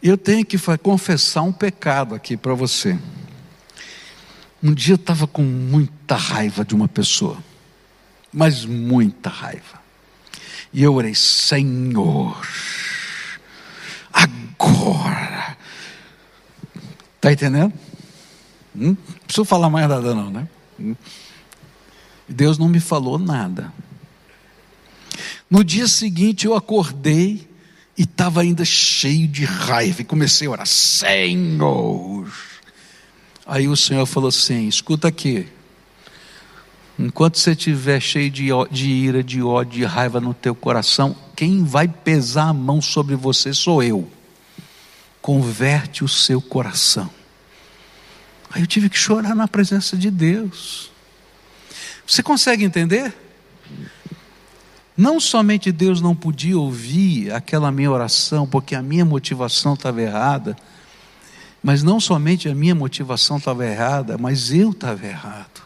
Eu 0.03 0.17
tenho 0.17 0.45
que 0.45 0.57
confessar 0.83 1.43
um 1.43 1.53
pecado 1.53 2.13
aqui 2.13 2.35
para 2.35 2.53
você. 2.53 2.99
Um 4.61 4.73
dia 4.73 4.93
eu 4.93 4.97
estava 4.97 5.25
com 5.27 5.43
muita 5.43 6.15
raiva 6.15 6.65
de 6.65 6.75
uma 6.75 6.89
pessoa, 6.89 7.37
mas 8.33 8.65
muita 8.65 9.29
raiva. 9.29 9.81
E 10.73 10.83
eu 10.83 10.93
orei, 10.93 11.15
Senhor, 11.15 12.45
agora 14.11 15.34
Está 17.25 17.33
entendendo? 17.33 17.73
Hum? 18.75 18.89
Não 18.89 18.95
preciso 19.25 19.45
falar 19.45 19.67
mais 19.67 19.89
nada, 19.89 20.13
não, 20.13 20.29
né? 20.29 20.47
Hum? 20.79 20.95
Deus 22.29 22.59
não 22.59 22.69
me 22.69 22.79
falou 22.79 23.17
nada. 23.17 23.73
No 25.49 25.63
dia 25.63 25.87
seguinte 25.87 26.45
eu 26.45 26.53
acordei 26.53 27.49
e 27.97 28.03
estava 28.03 28.41
ainda 28.41 28.63
cheio 28.63 29.27
de 29.27 29.43
raiva 29.43 30.01
e 30.01 30.05
comecei 30.05 30.47
a 30.47 30.51
orar: 30.51 30.67
Senhor. 30.67 32.31
Aí 33.43 33.67
o 33.67 33.75
Senhor 33.75 34.05
falou 34.05 34.29
assim: 34.29 34.67
escuta 34.67 35.07
aqui. 35.07 35.47
Enquanto 36.99 37.39
você 37.39 37.53
estiver 37.53 37.99
cheio 37.99 38.29
de, 38.29 38.49
de 38.69 38.87
ira, 38.87 39.23
de 39.23 39.41
ódio, 39.41 39.79
de 39.79 39.83
raiva 39.83 40.21
no 40.21 40.35
teu 40.35 40.53
coração, 40.53 41.15
quem 41.35 41.63
vai 41.63 41.87
pesar 41.87 42.49
a 42.49 42.53
mão 42.53 42.79
sobre 42.83 43.15
você 43.15 43.51
sou 43.51 43.81
eu 43.81 44.11
converte 45.25 46.03
o 46.03 46.07
seu 46.07 46.39
coração. 46.39 47.09
Aí 48.51 48.61
eu 48.61 48.67
tive 48.67 48.91
que 48.91 48.95
chorar 48.95 49.33
na 49.33 49.47
presença 49.47 49.97
de 49.97 50.11
Deus. 50.11 50.91
Você 52.05 52.21
consegue 52.21 52.63
entender? 52.63 53.11
Não 54.95 55.19
somente 55.19 55.71
Deus 55.71 55.99
não 55.99 56.15
podia 56.15 56.55
ouvir 56.55 57.33
aquela 57.33 57.71
minha 57.71 57.89
oração, 57.89 58.45
porque 58.45 58.75
a 58.75 58.83
minha 58.83 59.03
motivação 59.03 59.73
estava 59.73 59.99
errada, 59.99 60.55
mas 61.63 61.81
não 61.81 61.99
somente 61.99 62.47
a 62.47 62.53
minha 62.53 62.75
motivação 62.75 63.37
estava 63.37 63.65
errada, 63.65 64.19
mas 64.19 64.53
eu 64.53 64.69
estava 64.69 65.07
errado. 65.07 65.63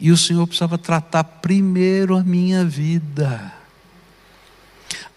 E 0.00 0.10
o 0.10 0.16
Senhor 0.16 0.46
precisava 0.46 0.78
tratar 0.78 1.22
primeiro 1.22 2.16
a 2.16 2.24
minha 2.24 2.64
vida. 2.64 3.52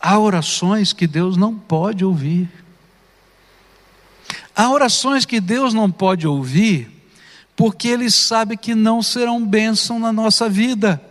Há 0.02 0.20
orações 0.20 0.92
que 0.92 1.08
Deus 1.08 1.38
não 1.38 1.56
pode 1.56 2.04
ouvir. 2.04 2.60
Há 4.60 4.70
orações 4.70 5.24
que 5.24 5.40
Deus 5.40 5.74
não 5.74 5.90
pode 5.90 6.28
ouvir, 6.28 6.92
porque 7.56 7.88
Ele 7.88 8.12
sabe 8.12 8.58
que 8.58 8.76
não 8.76 9.02
serão 9.02 9.42
bênção 9.48 9.98
na 9.98 10.12
nossa 10.12 10.50
vida. 10.50 11.02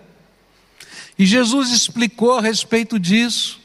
E 1.19 1.25
Jesus 1.25 1.71
explicou 1.71 2.35
a 2.35 2.43
respeito 2.43 2.99
disso. 2.99 3.59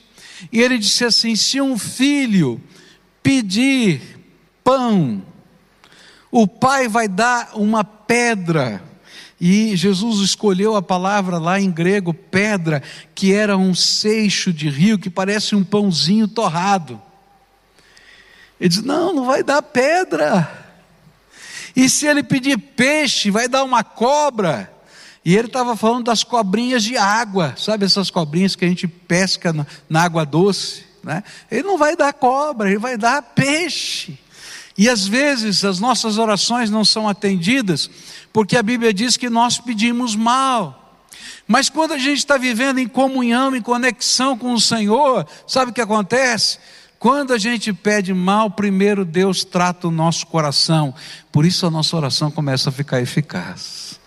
E 0.54 0.62
ele 0.62 0.78
disse 0.78 1.04
assim: 1.04 1.36
se 1.36 1.60
um 1.60 1.78
filho 1.78 2.62
pedir 3.22 4.02
pão, 4.64 5.22
o 6.32 6.48
pai 6.48 6.88
vai 6.88 7.10
dar 7.10 7.52
uma 7.54 7.84
pedra. 7.84 8.82
E 9.38 9.76
Jesus 9.76 10.22
escolheu 10.22 10.78
a 10.78 10.82
palavra 10.82 11.38
lá 11.38 11.60
em 11.60 11.70
grego, 11.70 12.14
pedra, 12.14 12.82
que 13.14 13.34
era 13.34 13.58
um 13.58 13.76
seixo 13.76 14.54
de 14.54 14.70
rio 14.70 14.98
que 14.98 15.10
parece 15.10 15.58
um 15.58 15.64
pãozinho 15.66 16.26
torrado. 16.26 17.02
Ele 18.60 18.70
diz: 18.70 18.82
Não, 18.82 19.14
não 19.14 19.26
vai 19.26 19.44
dar 19.44 19.62
pedra. 19.62 20.62
E 21.76 21.90
se 21.90 22.06
ele 22.06 22.24
pedir 22.24 22.58
peixe, 22.58 23.32
vai 23.32 23.48
dar 23.48 23.64
uma 23.64 23.84
cobra. 23.84 24.72
E 25.26 25.36
ele 25.36 25.48
estava 25.48 25.76
falando 25.76 26.06
das 26.06 26.24
cobrinhas 26.24 26.84
de 26.84 26.98
água, 26.98 27.56
sabe 27.58 27.86
essas 27.86 28.10
cobrinhas 28.10 28.56
que 28.56 28.66
a 28.66 28.68
gente 28.68 28.88
pesca 28.88 29.54
na, 29.54 29.66
na 29.90 30.04
água 30.04 30.26
doce? 30.26 30.84
Né? 31.02 31.24
Ele 31.50 31.64
não 31.64 31.78
vai 31.78 31.96
dar 31.96 32.14
cobra, 32.14 32.70
ele 32.70 32.80
vai 32.80 32.98
dar 32.98 33.22
peixe. 33.22 34.20
E 34.78 34.90
às 34.90 35.08
vezes 35.08 35.64
as 35.64 35.80
nossas 35.80 36.18
orações 36.18 36.70
não 36.70 36.84
são 36.84 37.08
atendidas, 37.08 37.90
porque 38.34 38.58
a 38.58 38.64
Bíblia 38.64 38.94
diz 38.94 39.16
que 39.16 39.30
nós 39.30 39.60
pedimos 39.60 40.16
mal. 40.16 41.00
Mas 41.48 41.70
quando 41.70 41.94
a 41.94 41.98
gente 41.98 42.18
está 42.18 42.38
vivendo 42.38 42.80
em 42.80 42.88
comunhão, 42.88 43.56
em 43.56 43.62
conexão 43.62 44.38
com 44.38 44.54
o 44.54 44.62
Senhor, 44.62 45.28
sabe 45.48 45.72
o 45.72 45.74
que 45.74 45.82
acontece? 45.82 46.58
Quando 47.04 47.34
a 47.34 47.38
gente 47.38 47.74
pede 47.74 48.14
mal, 48.14 48.50
primeiro 48.50 49.04
Deus 49.04 49.44
trata 49.44 49.90
o 49.90 49.92
nosso 49.92 50.26
coração. 50.26 50.96
Por 51.34 51.46
isso 51.46 51.66
a 51.66 51.70
nossa 51.70 51.98
oração 51.98 52.32
começa 52.32 52.70
a 52.70 52.72
ficar 52.72 53.02
eficaz. 53.02 54.00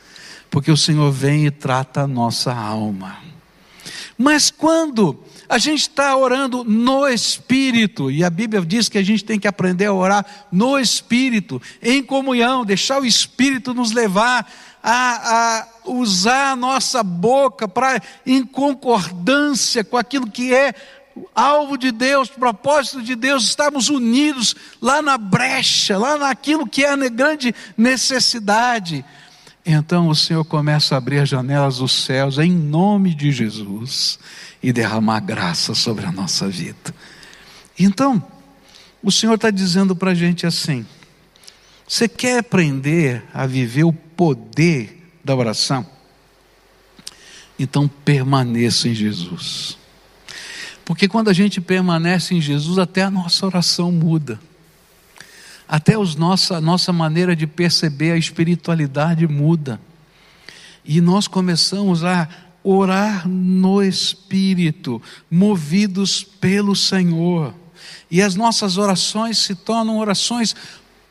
Porque 0.50 0.70
o 0.72 0.78
Senhor 0.78 1.12
vem 1.12 1.44
e 1.44 1.50
trata 1.50 2.00
a 2.00 2.06
nossa 2.06 2.54
alma. 2.54 3.18
Mas 4.16 4.50
quando 4.50 5.22
a 5.46 5.58
gente 5.58 5.82
está 5.82 6.16
orando 6.16 6.64
no 6.64 7.06
Espírito, 7.06 8.10
e 8.10 8.24
a 8.24 8.30
Bíblia 8.30 8.64
diz 8.64 8.88
que 8.88 8.96
a 8.96 9.04
gente 9.04 9.22
tem 9.22 9.38
que 9.38 9.46
aprender 9.46 9.84
a 9.84 9.92
orar 9.92 10.24
no 10.50 10.78
Espírito, 10.78 11.60
em 11.82 12.02
comunhão, 12.02 12.64
deixar 12.64 12.98
o 13.02 13.04
Espírito 13.04 13.74
nos 13.74 13.92
levar 13.92 14.50
a, 14.82 15.58
a 15.58 15.68
usar 15.90 16.52
a 16.52 16.56
nossa 16.56 17.02
boca 17.02 17.68
para, 17.68 18.00
em 18.24 18.42
concordância 18.42 19.84
com 19.84 19.98
aquilo 19.98 20.30
que 20.30 20.54
é 20.54 20.74
alvo 21.34 21.76
de 21.76 21.90
Deus, 21.92 22.28
propósito 22.28 23.02
de 23.02 23.14
Deus, 23.14 23.44
estarmos 23.44 23.88
unidos 23.88 24.54
lá 24.80 25.00
na 25.00 25.18
brecha, 25.18 25.96
lá 25.98 26.16
naquilo 26.16 26.66
que 26.66 26.84
é 26.84 26.90
a 26.90 26.96
grande 27.08 27.54
necessidade. 27.76 29.04
Então 29.64 30.08
o 30.08 30.14
Senhor 30.14 30.44
começa 30.44 30.94
a 30.94 30.98
abrir 30.98 31.18
as 31.18 31.28
janelas 31.28 31.78
dos 31.78 31.92
céus 32.04 32.38
em 32.38 32.52
nome 32.52 33.14
de 33.14 33.32
Jesus 33.32 34.18
e 34.62 34.72
derramar 34.72 35.20
graça 35.20 35.74
sobre 35.74 36.06
a 36.06 36.12
nossa 36.12 36.48
vida. 36.48 36.94
Então, 37.78 38.22
o 39.02 39.12
Senhor 39.12 39.34
está 39.34 39.50
dizendo 39.50 39.94
para 39.94 40.12
a 40.12 40.14
gente 40.14 40.46
assim: 40.46 40.86
você 41.86 42.08
quer 42.08 42.38
aprender 42.38 43.24
a 43.32 43.46
viver 43.46 43.84
o 43.84 43.92
poder 43.92 45.10
da 45.24 45.34
oração? 45.34 45.86
Então 47.58 47.88
permaneça 47.88 48.88
em 48.88 48.94
Jesus. 48.94 49.78
Porque 50.86 51.08
quando 51.08 51.28
a 51.28 51.32
gente 51.32 51.60
permanece 51.60 52.32
em 52.32 52.40
Jesus, 52.40 52.78
até 52.78 53.02
a 53.02 53.10
nossa 53.10 53.44
oração 53.44 53.90
muda. 53.90 54.38
Até 55.68 55.98
os 55.98 56.14
nossa, 56.14 56.58
a 56.58 56.60
nossa 56.60 56.92
maneira 56.92 57.34
de 57.34 57.44
perceber 57.44 58.12
a 58.12 58.16
espiritualidade 58.16 59.26
muda. 59.26 59.80
E 60.84 61.00
nós 61.00 61.26
começamos 61.26 62.04
a 62.04 62.28
orar 62.62 63.28
no 63.28 63.82
Espírito, 63.82 65.02
movidos 65.28 66.22
pelo 66.22 66.76
Senhor. 66.76 67.52
E 68.08 68.22
as 68.22 68.36
nossas 68.36 68.78
orações 68.78 69.38
se 69.38 69.56
tornam 69.56 69.98
orações 69.98 70.54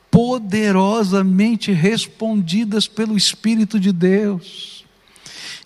poderosamente 0.09 1.73
respondidas 1.73 2.87
pelo 2.87 3.17
Espírito 3.17 3.77
de 3.77 3.91
Deus. 3.91 4.84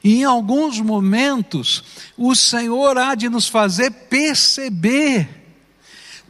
E 0.03 0.22
em 0.22 0.24
alguns 0.24 0.79
momentos, 0.79 1.84
o 2.18 2.34
Senhor 2.36 2.98
há 2.98 3.15
de 3.15 3.27
nos 3.27 3.48
fazer 3.48 3.91
perceber 3.91 5.27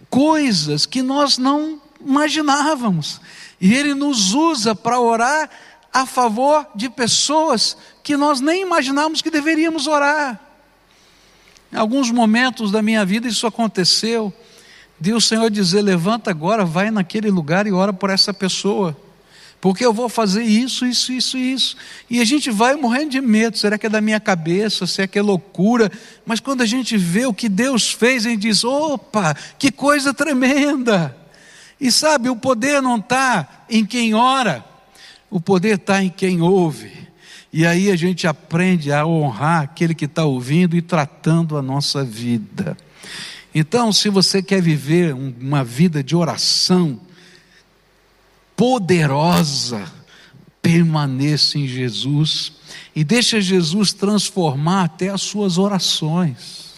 coisas 0.09 0.85
que 0.85 1.01
nós 1.01 1.37
não 1.37 1.79
imaginávamos. 2.03 3.21
E 3.61 3.73
Ele 3.73 3.93
nos 3.93 4.33
usa 4.33 4.73
para 4.73 4.99
orar 4.99 5.49
a 5.93 6.05
favor 6.05 6.67
de 6.75 6.89
pessoas 6.89 7.77
que 8.03 8.17
nós 8.17 8.41
nem 8.41 8.61
imaginávamos 8.61 9.21
que 9.21 9.29
deveríamos 9.29 9.85
orar. 9.85 10.39
Em 11.71 11.77
alguns 11.77 12.09
momentos 12.09 12.71
da 12.71 12.81
minha 12.81 13.05
vida 13.05 13.27
isso 13.27 13.45
aconteceu. 13.45 14.33
De 14.99 15.13
o 15.13 15.21
Senhor 15.21 15.49
dizer: 15.49 15.81
levanta 15.81 16.31
agora, 16.31 16.65
vai 16.65 16.89
naquele 16.89 17.29
lugar 17.29 17.67
e 17.67 17.71
ora 17.71 17.93
por 17.93 18.09
essa 18.09 18.33
pessoa. 18.33 18.97
Porque 19.61 19.85
eu 19.85 19.93
vou 19.93 20.07
fazer 20.07 20.43
isso, 20.43 20.85
isso, 20.85 21.11
isso, 21.11 21.37
isso. 21.37 21.77
E 22.09 22.21
a 22.21 22.25
gente 22.25 22.49
vai 22.49 22.75
morrendo 22.75 23.11
de 23.11 23.21
medo. 23.21 23.57
Será 23.57 23.77
que 23.77 23.87
é 23.87 23.89
da 23.89 23.99
minha 23.99 24.19
cabeça? 24.19 24.87
Será 24.87 25.07
que 25.07 25.19
é 25.19 25.21
loucura? 25.21 25.91
Mas 26.25 26.39
quando 26.39 26.61
a 26.61 26.65
gente 26.65 26.97
vê 26.97 27.25
o 27.25 27.33
que 27.33 27.49
Deus 27.49 27.91
fez, 27.91 28.25
a 28.25 28.29
gente 28.29 28.41
diz: 28.41 28.63
opa, 28.63 29.35
que 29.57 29.71
coisa 29.71 30.13
tremenda. 30.13 31.15
E 31.79 31.91
sabe, 31.91 32.29
o 32.29 32.35
poder 32.35 32.81
não 32.81 32.97
está 32.97 33.65
em 33.69 33.85
quem 33.85 34.13
ora, 34.13 34.63
o 35.29 35.39
poder 35.39 35.75
está 35.75 36.03
em 36.03 36.09
quem 36.09 36.41
ouve. 36.41 36.91
E 37.51 37.65
aí 37.65 37.89
a 37.89 37.95
gente 37.95 38.27
aprende 38.27 38.91
a 38.91 39.05
honrar 39.05 39.63
aquele 39.63 39.95
que 39.95 40.05
está 40.05 40.23
ouvindo 40.23 40.75
e 40.75 40.81
tratando 40.81 41.57
a 41.57 41.61
nossa 41.61 42.03
vida. 42.03 42.77
Então, 43.53 43.91
se 43.91 44.09
você 44.09 44.43
quer 44.43 44.61
viver 44.61 45.13
uma 45.13 45.63
vida 45.63 46.03
de 46.03 46.15
oração 46.15 46.99
poderosa, 48.59 49.89
permaneça 50.61 51.57
em 51.57 51.65
Jesus 51.65 52.51
e 52.93 53.05
deixa 53.05 53.39
Jesus 53.39 53.93
transformar 53.93 54.83
até 54.83 55.07
as 55.07 55.21
suas 55.21 55.57
orações, 55.57 56.73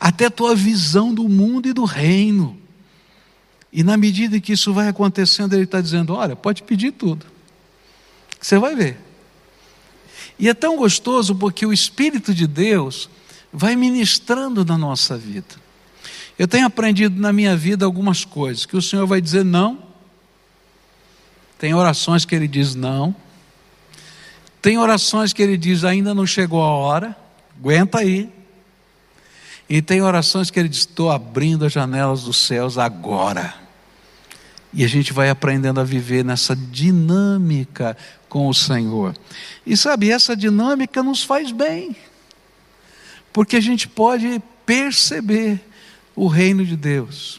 até 0.00 0.24
a 0.24 0.30
tua 0.30 0.56
visão 0.56 1.12
do 1.12 1.28
mundo 1.28 1.68
e 1.68 1.74
do 1.74 1.84
reino. 1.84 2.58
E 3.70 3.84
na 3.84 3.98
medida 3.98 4.40
que 4.40 4.54
isso 4.54 4.72
vai 4.72 4.88
acontecendo, 4.88 5.52
ele 5.52 5.64
está 5.64 5.78
dizendo: 5.78 6.14
olha, 6.14 6.34
pode 6.34 6.62
pedir 6.62 6.92
tudo, 6.92 7.26
você 8.40 8.58
vai 8.58 8.74
ver. 8.74 8.98
E 10.38 10.48
é 10.48 10.54
tão 10.54 10.74
gostoso 10.74 11.34
porque 11.34 11.66
o 11.66 11.72
Espírito 11.72 12.32
de 12.32 12.46
Deus 12.46 13.10
vai 13.52 13.76
ministrando 13.76 14.64
na 14.64 14.78
nossa 14.78 15.18
vida. 15.18 15.54
Eu 16.38 16.48
tenho 16.48 16.64
aprendido 16.64 17.20
na 17.20 17.30
minha 17.30 17.54
vida 17.54 17.84
algumas 17.84 18.24
coisas, 18.24 18.64
que 18.64 18.74
o 18.74 18.80
Senhor 18.80 19.06
vai 19.06 19.20
dizer 19.20 19.44
não, 19.44 19.89
tem 21.60 21.74
orações 21.74 22.24
que 22.24 22.34
ele 22.34 22.48
diz 22.48 22.74
não, 22.74 23.14
tem 24.62 24.78
orações 24.78 25.34
que 25.34 25.42
ele 25.42 25.58
diz 25.58 25.84
ainda 25.84 26.14
não 26.14 26.26
chegou 26.26 26.62
a 26.62 26.70
hora, 26.70 27.14
aguenta 27.54 27.98
aí. 27.98 28.32
E 29.68 29.82
tem 29.82 30.00
orações 30.00 30.50
que 30.50 30.58
ele 30.58 30.70
diz: 30.70 30.80
estou 30.80 31.10
abrindo 31.10 31.66
as 31.66 31.72
janelas 31.72 32.22
dos 32.22 32.38
céus 32.38 32.78
agora. 32.78 33.54
E 34.72 34.84
a 34.84 34.88
gente 34.88 35.12
vai 35.12 35.28
aprendendo 35.28 35.80
a 35.80 35.84
viver 35.84 36.24
nessa 36.24 36.56
dinâmica 36.56 37.94
com 38.26 38.48
o 38.48 38.54
Senhor. 38.54 39.14
E 39.66 39.76
sabe, 39.76 40.10
essa 40.10 40.34
dinâmica 40.34 41.02
nos 41.02 41.22
faz 41.22 41.52
bem, 41.52 41.94
porque 43.34 43.56
a 43.56 43.60
gente 43.60 43.86
pode 43.86 44.40
perceber 44.64 45.60
o 46.16 46.26
reino 46.26 46.64
de 46.64 46.76
Deus. 46.76 47.38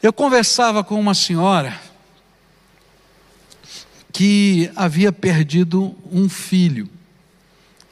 Eu 0.00 0.12
conversava 0.12 0.84
com 0.84 1.00
uma 1.00 1.14
senhora 1.14 1.90
que 4.12 4.70
havia 4.76 5.10
perdido 5.10 5.96
um 6.10 6.28
filho. 6.28 6.88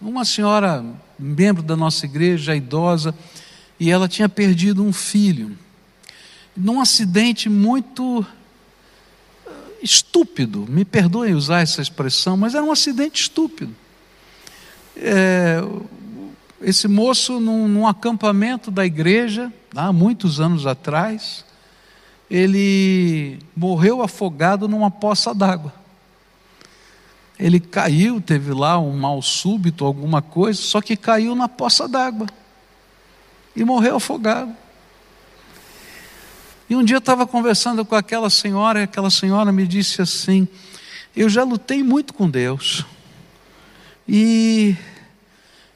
Uma 0.00 0.24
senhora, 0.24 0.84
membro 1.18 1.62
da 1.62 1.76
nossa 1.76 2.04
igreja, 2.04 2.54
idosa, 2.54 3.14
e 3.78 3.90
ela 3.90 4.06
tinha 4.06 4.28
perdido 4.28 4.85
um 4.85 4.92
filho 4.92 5.56
num 6.56 6.80
acidente 6.80 7.48
muito 7.48 8.24
eh, 9.46 9.50
estúpido, 9.83 10.66
me 10.68 10.85
perdoem 10.85 11.35
usar 11.35 11.61
essa 11.61 11.80
expressão, 11.80 12.37
mas 12.37 12.54
era 12.54 12.64
um 12.64 12.72
acidente 12.72 13.22
estúpido. 13.22 13.74
É, 14.96 15.61
esse 16.61 16.87
moço, 16.87 17.40
num, 17.40 17.66
num, 17.66 17.87
acampamento 17.87 18.70
da 18.70 18.85
igreja, 18.85 19.50
há 19.74 19.92
muitos 19.92 20.40
anos 20.40 20.66
atrás, 20.66 21.44
ele 22.30 23.38
morreu 23.56 24.02
afogado 24.02 24.68
numa 24.68 24.90
poça 24.90 25.35
d'água. 25.35 25.80
Ele 27.40 27.59
caiu, 27.59 28.20
teve 28.20 28.53
lá 28.53 28.79
um 28.79 28.92
mal 28.92 29.22
súbito, 29.22 29.87
alguma 29.87 30.20
coisa, 30.20 30.61
só 30.61 30.83
que 30.83 30.94
caiu 30.94 31.35
na 31.35 31.48
poça 31.48 31.88
d'água 31.88 32.26
e 33.57 33.64
morreu 33.64 33.96
afogado. 33.96 34.55
E 36.68 36.76
um 36.76 36.85
dia 36.85 36.96
eu 36.96 37.00
estava 37.00 37.26
conversando 37.26 37.83
com 37.83 37.94
aquela 37.94 38.29
senhora, 38.29 38.81
e 38.81 38.83
aquela 38.83 39.11
senhora 39.11 39.50
me 39.50 39.66
disse 39.66 40.03
assim: 40.03 40.46
Eu 41.16 41.31
já 41.31 41.42
lutei 41.42 41.83
muito 41.83 42.12
com 42.12 42.29
Deus. 42.29 42.85
E, 44.07 44.76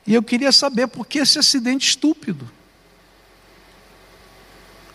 e 0.07 0.13
eu 0.13 0.23
queria 0.23 0.53
saber 0.53 0.87
por 0.89 1.07
que 1.07 1.19
esse 1.19 1.39
acidente 1.39 1.89
estúpido. 1.89 2.49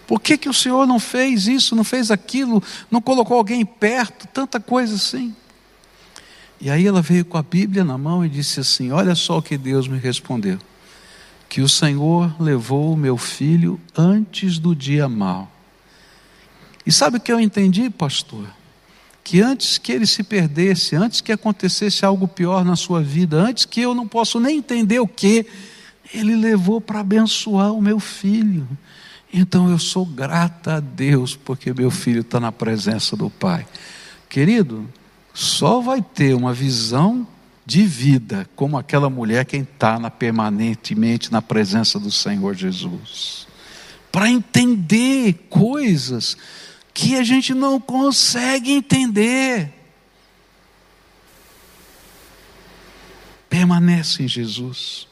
Por 0.05 0.19
que, 0.21 0.37
que 0.37 0.49
o 0.49 0.53
Senhor 0.53 0.87
não 0.87 0.99
fez 0.99 1.47
isso, 1.47 1.75
não 1.75 1.83
fez 1.83 2.09
aquilo, 2.09 2.63
não 2.89 2.99
colocou 2.99 3.37
alguém 3.37 3.63
perto, 3.63 4.27
tanta 4.27 4.59
coisa 4.59 4.95
assim? 4.95 5.35
E 6.61 6.69
aí 6.69 6.85
ela 6.85 7.01
veio 7.01 7.23
com 7.23 7.37
a 7.37 7.43
Bíblia 7.43 7.83
na 7.83 7.97
mão 7.97 8.25
e 8.25 8.29
disse 8.29 8.59
assim: 8.59 8.91
Olha 8.91 9.15
só 9.15 9.37
o 9.37 9.41
que 9.41 9.57
Deus 9.57 9.87
me 9.87 9.97
respondeu. 9.97 10.59
Que 11.47 11.61
o 11.61 11.69
Senhor 11.69 12.35
levou 12.39 12.93
o 12.93 12.97
meu 12.97 13.17
filho 13.17 13.79
antes 13.97 14.59
do 14.59 14.75
dia 14.75 15.09
mau 15.09 15.49
e 16.89 16.91
sabe 16.91 17.17
o 17.17 17.19
que 17.19 17.31
eu 17.31 17.39
entendi, 17.39 17.87
pastor? 17.87 18.47
Que 19.23 19.41
antes 19.41 19.77
que 19.77 19.91
ele 19.91 20.07
se 20.07 20.23
perdesse, 20.23 20.95
antes 20.95 21.21
que 21.21 21.31
acontecesse 21.31 22.03
algo 22.03 22.27
pior 22.27 22.65
na 22.65 22.75
sua 22.75 22.99
vida, 22.99 23.37
antes 23.37 23.63
que 23.63 23.81
eu 23.81 23.93
não 23.93 24.07
possa 24.07 24.39
nem 24.39 24.57
entender 24.57 24.99
o 24.99 25.07
que, 25.07 25.45
ele 26.11 26.35
levou 26.35 26.81
para 26.81 27.01
abençoar 27.01 27.71
o 27.73 27.79
meu 27.79 27.99
filho. 27.99 28.67
Então 29.31 29.69
eu 29.69 29.77
sou 29.77 30.03
grata 30.03 30.77
a 30.77 30.79
Deus 30.79 31.35
porque 31.35 31.71
meu 31.71 31.91
filho 31.91 32.21
está 32.21 32.39
na 32.39 32.51
presença 32.51 33.15
do 33.15 33.29
Pai. 33.29 33.67
Querido, 34.27 34.89
só 35.39 35.79
vai 35.79 36.01
ter 36.01 36.35
uma 36.35 36.53
visão 36.53 37.25
de 37.65 37.85
vida 37.85 38.45
como 38.57 38.77
aquela 38.77 39.09
mulher 39.09 39.45
quem 39.45 39.61
está 39.61 39.97
na, 39.97 40.11
permanentemente 40.11 41.31
na 41.31 41.41
presença 41.41 41.97
do 41.97 42.11
Senhor 42.11 42.53
Jesus. 42.53 43.47
Para 44.11 44.29
entender 44.29 45.47
coisas 45.49 46.35
que 46.93 47.15
a 47.15 47.23
gente 47.23 47.53
não 47.53 47.79
consegue 47.79 48.73
entender. 48.73 49.71
Permanece 53.49 54.23
em 54.23 54.27
Jesus. 54.27 55.07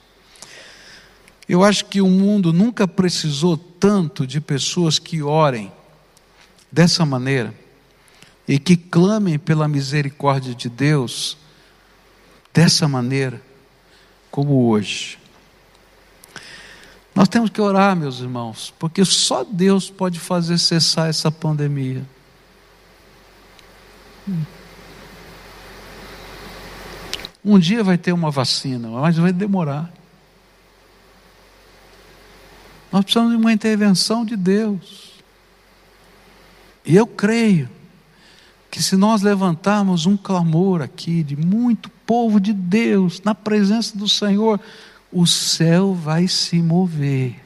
Eu 1.48 1.64
acho 1.64 1.86
que 1.86 2.02
o 2.02 2.10
mundo 2.10 2.52
nunca 2.52 2.86
precisou 2.86 3.56
tanto 3.56 4.28
de 4.28 4.42
pessoas 4.42 5.00
que 5.00 5.22
orem 5.22 5.72
dessa 6.70 7.06
maneira 7.06 7.54
e 8.48 8.58
que 8.58 8.78
clamem 8.78 9.38
pela 9.38 9.68
misericórdia 9.68 10.56
de 10.56 10.70
Deus 10.70 11.38
dessa 12.54 12.88
maneira 12.88 13.42
como 14.32 14.70
hoje. 14.70 15.20
Nós 17.14 17.28
temos 17.28 17.50
que 17.50 17.60
orar, 17.60 17.96
meus 17.96 18.20
irmãos, 18.20 18.74
porque 18.78 19.04
só 19.04 19.44
Deus 19.44 19.90
pode 19.90 20.20
fazer 20.20 20.58
cessar 20.58 21.10
essa 21.10 21.32
pandemia. 21.32 22.04
Um 27.44 27.58
dia 27.58 27.84
vai 27.84 27.98
ter 27.98 28.12
uma 28.12 28.30
vacina, 28.30 28.88
mas 28.90 29.18
vai 29.18 29.34
demorar. 29.34 29.92
Nós 32.92 33.04
precisamos 33.04 33.32
de 33.32 33.38
uma 33.38 33.52
intervenção 33.52 34.24
de 34.24 34.36
Deus. 34.36 35.14
E 36.86 36.96
eu 36.96 37.06
creio 37.08 37.77
que 38.78 38.84
se 38.84 38.96
nós 38.96 39.24
levantarmos 39.24 40.06
um 40.06 40.16
clamor 40.16 40.84
aqui 40.84 41.24
de 41.24 41.36
muito 41.36 41.90
povo 41.90 42.40
de 42.40 42.54
Deus, 42.54 43.20
na 43.24 43.34
presença 43.34 43.98
do 43.98 44.08
Senhor, 44.08 44.60
o 45.12 45.26
céu 45.26 45.96
vai 45.96 46.28
se 46.28 46.62
mover. 46.62 47.44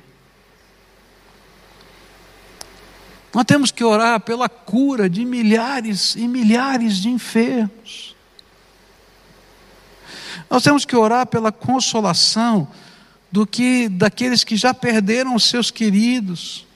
Nós 3.33 3.45
temos 3.45 3.71
que 3.71 3.81
orar 3.81 4.19
pela 4.19 4.49
cura 4.49 5.09
de 5.09 5.23
milhares 5.23 6.17
e 6.17 6.27
milhares 6.27 6.97
de 6.97 7.07
enfermos. 7.07 8.13
Nós 10.49 10.61
temos 10.63 10.83
que 10.83 10.97
orar 10.97 11.27
pela 11.27 11.49
consolação 11.49 12.67
do 13.31 13.47
que 13.47 13.87
daqueles 13.87 14.43
que 14.43 14.57
já 14.57 14.73
perderam 14.73 15.33
os 15.33 15.45
seus 15.45 15.71
queridos. 15.71 16.67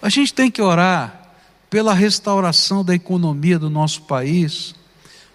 A 0.00 0.08
gente 0.08 0.32
tem 0.32 0.52
que 0.52 0.62
orar 0.62 1.19
pela 1.70 1.94
restauração 1.94 2.84
da 2.84 2.94
economia 2.94 3.58
do 3.58 3.70
nosso 3.70 4.02
país 4.02 4.74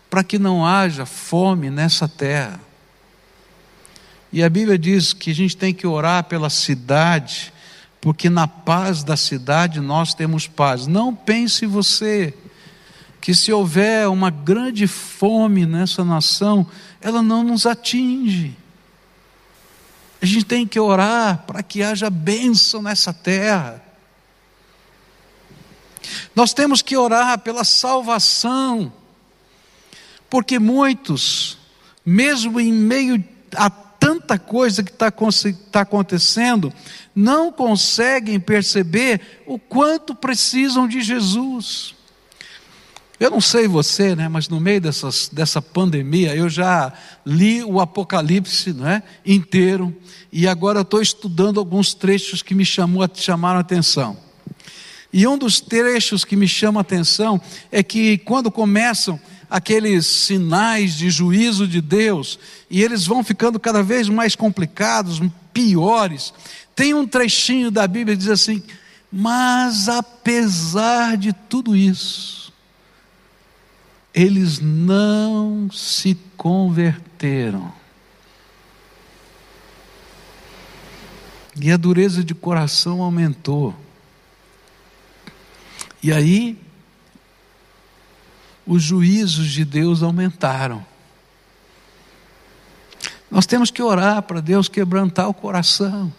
para 0.10 0.24
que 0.24 0.38
não 0.38 0.66
haja 0.66 1.06
fome 1.06 1.70
nessa 1.70 2.08
terra. 2.08 2.60
E 4.32 4.44
a 4.44 4.50
Bíblia 4.50 4.78
diz 4.78 5.14
que 5.14 5.32
a 5.32 5.34
gente 5.34 5.56
tem 5.56 5.74
que 5.74 5.88
orar 5.88 6.26
pela 6.26 6.50
cidade, 6.50 7.54
porque 8.02 8.30
na 8.30 8.48
paz 8.48 9.04
da 9.04 9.16
cidade 9.16 9.80
nós 9.80 10.14
temos 10.14 10.46
paz. 10.46 10.88
Não 10.88 11.16
pense 11.16 11.66
você 11.66 12.34
que 13.22 13.34
se 13.34 13.52
houver 13.52 14.08
uma 14.10 14.30
grande 14.30 14.88
fome 14.88 15.66
nessa 15.66 16.04
nação, 16.04 16.68
ela 17.02 17.22
não 17.22 17.44
nos 17.44 17.66
atinge. 17.66 18.56
A 20.22 20.26
gente 20.26 20.46
tem 20.46 20.68
que 20.68 20.80
orar 20.80 21.44
para 21.48 21.64
que 21.64 21.82
haja 21.82 22.10
bênção 22.10 22.82
nessa 22.82 23.14
terra. 23.14 23.85
Nós 26.36 26.54
temos 26.54 26.82
que 26.82 26.98
orar 26.98 27.40
pela 27.40 27.64
salvação, 27.64 28.92
porque 30.30 30.60
muitos, 30.60 31.58
mesmo 32.06 32.60
em 32.60 32.72
meio 32.72 33.24
a 33.56 33.70
tanta 33.70 34.38
coisa 34.38 34.84
que 34.84 34.92
está 34.92 35.12
tá 35.72 35.82
acontecendo, 35.82 36.72
não 37.16 37.52
conseguem 37.52 38.40
perceber 38.40 39.44
o 39.48 39.58
quanto 39.58 40.14
precisam 40.14 40.88
de 40.88 41.02
Jesus. 41.02 41.96
Eu 43.18 43.32
não 43.32 43.40
sei 43.40 43.68
você, 43.68 44.14
né, 44.14 44.28
mas 44.28 44.50
no 44.50 44.60
meio 44.60 44.82
dessas, 44.82 45.30
dessa 45.32 45.62
pandemia 45.62 46.36
eu 46.36 46.50
já 46.50 46.92
li 47.26 47.64
o 47.64 47.80
Apocalipse 47.80 48.74
né, 48.74 49.02
inteiro 49.26 49.96
e 50.32 50.48
agora 50.48 50.82
estou 50.82 51.02
estudando 51.02 51.60
alguns 51.60 51.94
trechos 51.94 52.42
que 52.42 52.54
me 52.54 52.66
chamou, 52.66 53.10
chamaram 53.14 53.58
a 53.58 53.62
atenção. 53.62 54.18
E 55.18 55.26
um 55.26 55.38
dos 55.38 55.62
trechos 55.62 56.26
que 56.26 56.36
me 56.36 56.46
chama 56.46 56.78
a 56.78 56.82
atenção 56.82 57.40
é 57.72 57.82
que 57.82 58.18
quando 58.18 58.52
começam 58.52 59.18
aqueles 59.50 60.06
sinais 60.06 60.94
de 60.94 61.10
juízo 61.10 61.66
de 61.66 61.80
Deus, 61.80 62.38
e 62.70 62.84
eles 62.84 63.08
vão 63.08 63.24
ficando 63.24 63.58
cada 63.58 63.82
vez 63.82 64.10
mais 64.10 64.36
complicados, 64.36 65.22
piores, 65.54 66.34
tem 66.76 66.94
um 66.94 67.08
trechinho 67.08 67.72
da 67.72 67.88
Bíblia 67.88 68.14
que 68.14 68.24
diz 68.24 68.30
assim: 68.30 68.62
Mas 69.10 69.88
apesar 69.88 71.16
de 71.16 71.32
tudo 71.32 71.78
isso, 71.78 72.52
eles 74.14 74.60
não 74.60 75.72
se 75.72 76.18
converteram. 76.36 77.72
E 81.58 81.72
a 81.72 81.78
dureza 81.78 82.22
de 82.22 82.36
coração 82.36 83.02
aumentou. 83.02 83.85
E 86.06 86.14
aí, 86.14 86.56
os 88.64 88.84
juízos 88.84 89.48
de 89.48 89.66
Deus 89.66 90.04
aumentaram. 90.04 90.86
Nós 93.32 93.48
temos 93.48 93.72
que 93.72 93.82
orar 93.82 94.22
para 94.22 94.40
Deus 94.40 94.70
quebrantar 94.70 95.28
o 95.28 95.34
coração. 95.34 96.14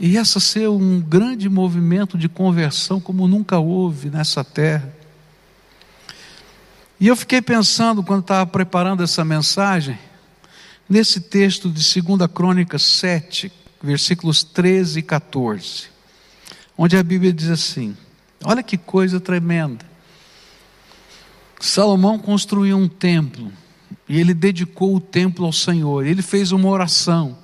E 0.00 0.16
essa 0.16 0.40
ser 0.40 0.70
um 0.70 1.02
grande 1.02 1.50
movimento 1.50 2.16
de 2.16 2.30
conversão 2.30 2.98
como 2.98 3.28
nunca 3.28 3.58
houve 3.58 4.08
nessa 4.08 4.42
terra. 4.42 4.90
E 6.98 7.08
eu 7.08 7.14
fiquei 7.14 7.42
pensando 7.42 8.02
quando 8.02 8.22
estava 8.22 8.46
preparando 8.46 9.02
essa 9.02 9.22
mensagem, 9.22 9.98
nesse 10.88 11.20
texto 11.20 11.68
de 11.68 12.00
2 12.00 12.32
Crônicas 12.32 12.84
7, 12.84 13.52
versículos 13.82 14.42
13 14.42 15.00
e 15.00 15.02
14 15.02 15.91
onde 16.76 16.96
a 16.96 17.02
Bíblia 17.02 17.32
diz 17.32 17.50
assim: 17.50 17.96
olha 18.44 18.62
que 18.62 18.76
coisa 18.76 19.20
tremenda. 19.20 19.84
Salomão 21.60 22.18
construiu 22.18 22.76
um 22.76 22.88
templo 22.88 23.52
e 24.08 24.18
ele 24.18 24.34
dedicou 24.34 24.96
o 24.96 25.00
templo 25.00 25.46
ao 25.46 25.52
Senhor. 25.52 26.04
Ele 26.04 26.20
fez 26.20 26.50
uma 26.50 26.68
oração. 26.68 27.38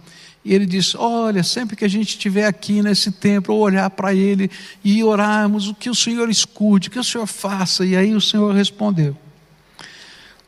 E 0.44 0.54
ele 0.54 0.66
disse: 0.66 0.96
Olha, 0.96 1.42
sempre 1.42 1.76
que 1.76 1.84
a 1.84 1.88
gente 1.88 2.08
estiver 2.08 2.46
aqui 2.46 2.82
nesse 2.82 3.12
templo, 3.12 3.54
olhar 3.54 3.90
para 3.90 4.14
ele 4.14 4.50
e 4.82 5.02
orarmos, 5.04 5.68
o 5.68 5.74
que 5.74 5.90
o 5.90 5.94
Senhor 5.94 6.28
escute, 6.28 6.88
o 6.88 6.90
que 6.90 6.98
o 6.98 7.04
Senhor 7.04 7.26
faça. 7.26 7.84
E 7.84 7.96
aí 7.96 8.14
o 8.14 8.20
Senhor 8.20 8.54
respondeu: 8.54 9.16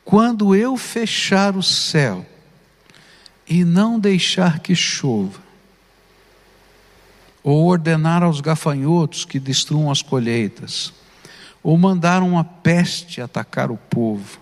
Quando 0.04 0.54
eu 0.54 0.76
fechar 0.76 1.56
o 1.56 1.62
céu 1.62 2.26
e 3.48 3.64
não 3.64 3.98
deixar 4.00 4.60
que 4.60 4.74
chova, 4.74 5.49
ou 7.42 7.66
ordenar 7.66 8.22
aos 8.22 8.40
gafanhotos 8.40 9.24
que 9.24 9.40
destruam 9.40 9.90
as 9.90 10.02
colheitas, 10.02 10.92
ou 11.62 11.76
mandar 11.76 12.22
uma 12.22 12.44
peste 12.44 13.20
atacar 13.20 13.70
o 13.70 13.76
povo. 13.76 14.38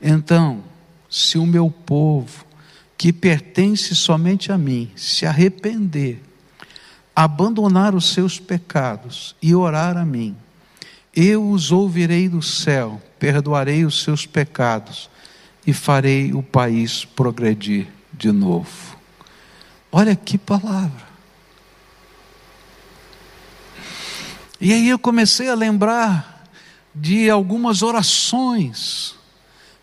Então, 0.00 0.62
se 1.08 1.38
o 1.38 1.46
meu 1.46 1.70
povo, 1.70 2.44
que 2.96 3.12
pertence 3.12 3.94
somente 3.94 4.50
a 4.50 4.58
mim, 4.58 4.90
se 4.96 5.26
arrepender, 5.26 6.22
abandonar 7.14 7.94
os 7.94 8.12
seus 8.12 8.38
pecados 8.38 9.34
e 9.40 9.54
orar 9.54 9.96
a 9.96 10.04
mim, 10.04 10.36
eu 11.14 11.48
os 11.48 11.70
ouvirei 11.70 12.28
do 12.28 12.42
céu, 12.42 13.00
perdoarei 13.18 13.84
os 13.84 14.02
seus 14.02 14.26
pecados 14.26 15.08
e 15.66 15.72
farei 15.72 16.32
o 16.32 16.42
país 16.42 17.04
progredir 17.04 17.86
de 18.12 18.32
novo. 18.32 18.98
Olha 19.92 20.16
que 20.16 20.36
palavra. 20.36 21.13
E 24.64 24.72
aí 24.72 24.88
eu 24.88 24.98
comecei 24.98 25.50
a 25.50 25.54
lembrar 25.54 26.42
de 26.94 27.28
algumas 27.28 27.82
orações 27.82 29.14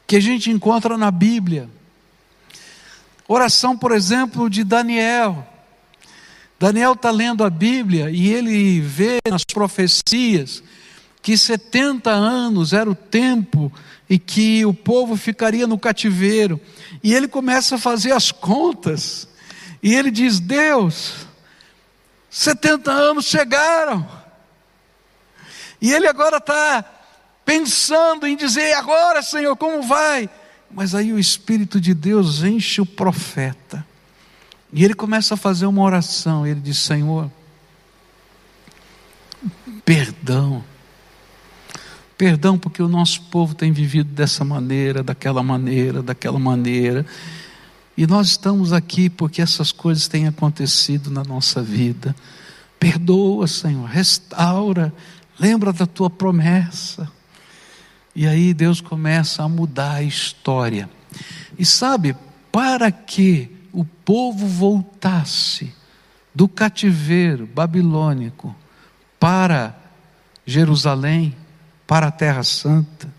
que 0.07 0.15
a 0.15 0.19
gente 0.19 0.49
encontra 0.49 0.97
na 0.97 1.11
Bíblia. 1.11 1.69
Oração, 3.27 3.77
por 3.77 3.91
exemplo, 3.91 4.49
de 4.49 4.63
Daniel. 4.63 5.47
Daniel 6.59 6.93
está 6.93 7.11
lendo 7.11 7.43
a 7.43 7.49
Bíblia 7.51 8.09
e 8.09 8.33
ele 8.33 8.81
vê 8.81 9.19
nas 9.29 9.43
profecias 9.43 10.63
que 11.21 11.37
70 11.37 12.09
anos 12.09 12.73
era 12.73 12.89
o 12.89 12.95
tempo 12.95 13.71
e 14.09 14.17
que 14.17 14.65
o 14.65 14.73
povo 14.73 15.15
ficaria 15.15 15.67
no 15.67 15.77
cativeiro. 15.77 16.59
E 17.03 17.13
ele 17.13 17.27
começa 17.27 17.75
a 17.75 17.77
fazer 17.77 18.13
as 18.13 18.31
contas. 18.31 19.27
E 19.83 19.93
ele 19.93 20.09
diz: 20.09 20.39
Deus, 20.39 21.27
70 22.31 22.91
anos 22.91 23.27
chegaram. 23.27 24.20
E 25.81 25.91
ele 25.91 26.07
agora 26.07 26.37
está 26.37 26.85
pensando 27.43 28.27
em 28.27 28.37
dizer: 28.37 28.73
agora, 28.73 29.21
Senhor, 29.21 29.55
como 29.55 29.81
vai? 29.81 30.29
Mas 30.69 30.93
aí 30.95 31.11
o 31.11 31.19
Espírito 31.19 31.81
de 31.81 31.93
Deus 31.93 32.43
enche 32.43 32.79
o 32.79 32.85
profeta. 32.85 33.85
E 34.71 34.85
ele 34.85 34.93
começa 34.93 35.33
a 35.33 35.37
fazer 35.37 35.65
uma 35.65 35.81
oração. 35.81 36.45
Ele 36.45 36.59
diz: 36.59 36.77
Senhor, 36.77 37.29
perdão. 39.83 40.63
Perdão 42.17 42.57
porque 42.57 42.83
o 42.83 42.87
nosso 42.87 43.23
povo 43.23 43.55
tem 43.55 43.71
vivido 43.71 44.13
dessa 44.13 44.45
maneira, 44.45 45.01
daquela 45.01 45.41
maneira, 45.41 46.03
daquela 46.03 46.37
maneira. 46.37 47.03
E 47.97 48.05
nós 48.05 48.27
estamos 48.27 48.71
aqui 48.71 49.09
porque 49.09 49.41
essas 49.41 49.71
coisas 49.71 50.07
têm 50.07 50.27
acontecido 50.27 51.09
na 51.09 51.23
nossa 51.23 51.61
vida. 51.61 52.15
Perdoa, 52.79 53.47
Senhor, 53.47 53.85
restaura, 53.85 54.93
Lembra 55.41 55.73
da 55.73 55.87
tua 55.87 56.07
promessa. 56.07 57.11
E 58.15 58.27
aí 58.27 58.53
Deus 58.53 58.79
começa 58.79 59.41
a 59.41 59.49
mudar 59.49 59.93
a 59.93 60.03
história. 60.03 60.87
E 61.57 61.65
sabe, 61.65 62.15
para 62.51 62.91
que 62.91 63.49
o 63.73 63.83
povo 63.83 64.45
voltasse 64.45 65.73
do 66.35 66.47
cativeiro 66.47 67.47
babilônico 67.47 68.55
para 69.19 69.75
Jerusalém, 70.45 71.35
para 71.87 72.09
a 72.09 72.11
Terra 72.11 72.43
Santa, 72.43 73.11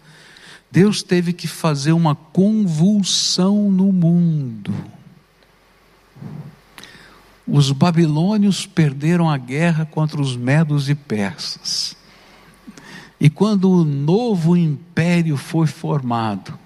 Deus 0.70 1.02
teve 1.02 1.32
que 1.32 1.48
fazer 1.48 1.90
uma 1.90 2.14
convulsão 2.14 3.68
no 3.68 3.92
mundo. 3.92 4.72
Os 7.48 7.72
babilônios 7.72 8.64
perderam 8.64 9.28
a 9.28 9.36
guerra 9.36 9.84
contra 9.84 10.20
os 10.20 10.36
medos 10.36 10.88
e 10.88 10.94
persas. 10.94 12.00
E 13.22 13.30
quando 13.30 13.70
o 13.70 13.84
novo 13.84 14.56
império 14.56 15.36
foi 15.36 15.68
formado, 15.68 16.58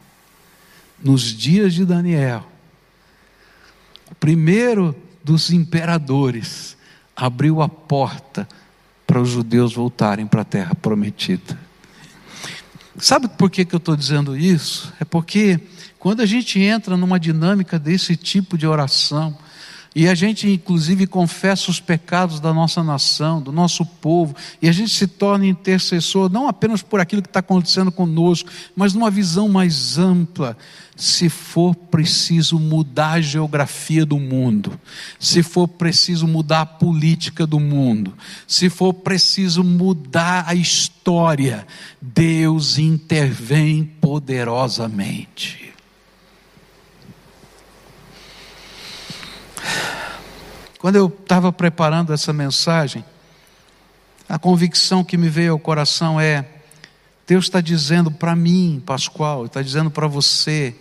nos 1.05 1.21
dias 1.21 1.75
de 1.75 1.85
Daniel, 1.85 2.47
o 4.11 4.15
primeiro 4.15 4.97
dos 5.23 5.51
imperadores 5.51 6.75
abriu 7.15 7.61
a 7.61 7.69
porta 7.69 8.49
para 9.07 9.21
os 9.21 9.29
judeus 9.29 9.75
voltarem 9.75 10.27
para 10.27 10.41
a 10.41 10.47
terra 10.47 10.75
prometida. 10.75 11.61
Sabe 12.99 13.29
por 13.29 13.51
que, 13.51 13.63
que 13.63 13.75
eu 13.75 13.79
estou 13.79 13.95
dizendo 13.95 14.35
isso? 14.35 14.91
É 14.99 15.05
porque 15.05 15.61
quando 15.99 16.23
a 16.23 16.27
gente 16.27 16.59
entra 16.59 16.97
numa 16.97 17.21
dinâmica 17.21 17.79
desse 17.79 18.17
tipo 18.17 18.57
de 18.57 18.67
oração, 18.67 19.37
E 19.99 20.07
a 20.11 20.15
gente, 20.15 20.47
inclusive, 20.47 21.07
confessa 21.07 21.71
os 21.71 21.81
pecados 21.81 22.39
da 22.39 22.53
nossa 22.53 22.83
nação, 22.83 23.41
do 23.41 23.51
nosso 23.51 23.83
povo, 23.83 24.37
e 24.61 24.69
a 24.69 24.73
gente 24.73 24.91
se 24.91 25.07
torna 25.07 25.47
intercessor, 25.47 26.31
não 26.31 26.49
apenas 26.49 26.83
por 26.83 27.01
aquilo 27.01 27.23
que 27.23 27.29
está 27.29 27.41
acontecendo 27.41 27.91
conosco, 27.91 28.51
mas 28.77 28.93
numa 28.93 29.11
visão 29.11 29.49
mais 29.49 29.97
ampla. 29.97 30.55
Se 30.95 31.31
for 31.31 31.75
preciso 31.75 32.59
mudar 32.59 33.13
a 33.13 33.21
geografia 33.23 34.05
do 34.05 34.19
mundo, 34.19 34.79
se 35.19 35.43
for 35.43 35.67
preciso 35.67 36.27
mudar 36.27 36.61
a 36.61 36.67
política 36.67 37.47
do 37.47 37.59
mundo, 37.59 38.13
se 38.47 38.69
for 38.69 38.93
preciso 38.93 39.65
mudar 39.65 40.45
a 40.47 40.55
história, 40.55 41.67
Deus 42.03 42.79
intervém 42.79 43.83
poderosamente. 43.99 45.76
Quando 50.79 50.97
eu 50.97 51.07
estava 51.07 51.53
preparando 51.53 52.13
essa 52.13 52.33
mensagem, 52.33 53.05
a 54.29 54.39
convicção 54.39 55.05
que 55.05 55.17
me 55.17 55.29
veio 55.29 55.53
ao 55.53 55.59
coração 55.59 56.21
é: 56.21 56.47
Deus 57.27 57.47
está 57.47 57.61
dizendo 57.61 58.11
para 58.11 58.37
mim, 58.37 58.83
Pascoal, 58.85 59.47
está 59.47 59.63
dizendo 59.63 59.91
para 59.91 60.07
você, 60.07 60.77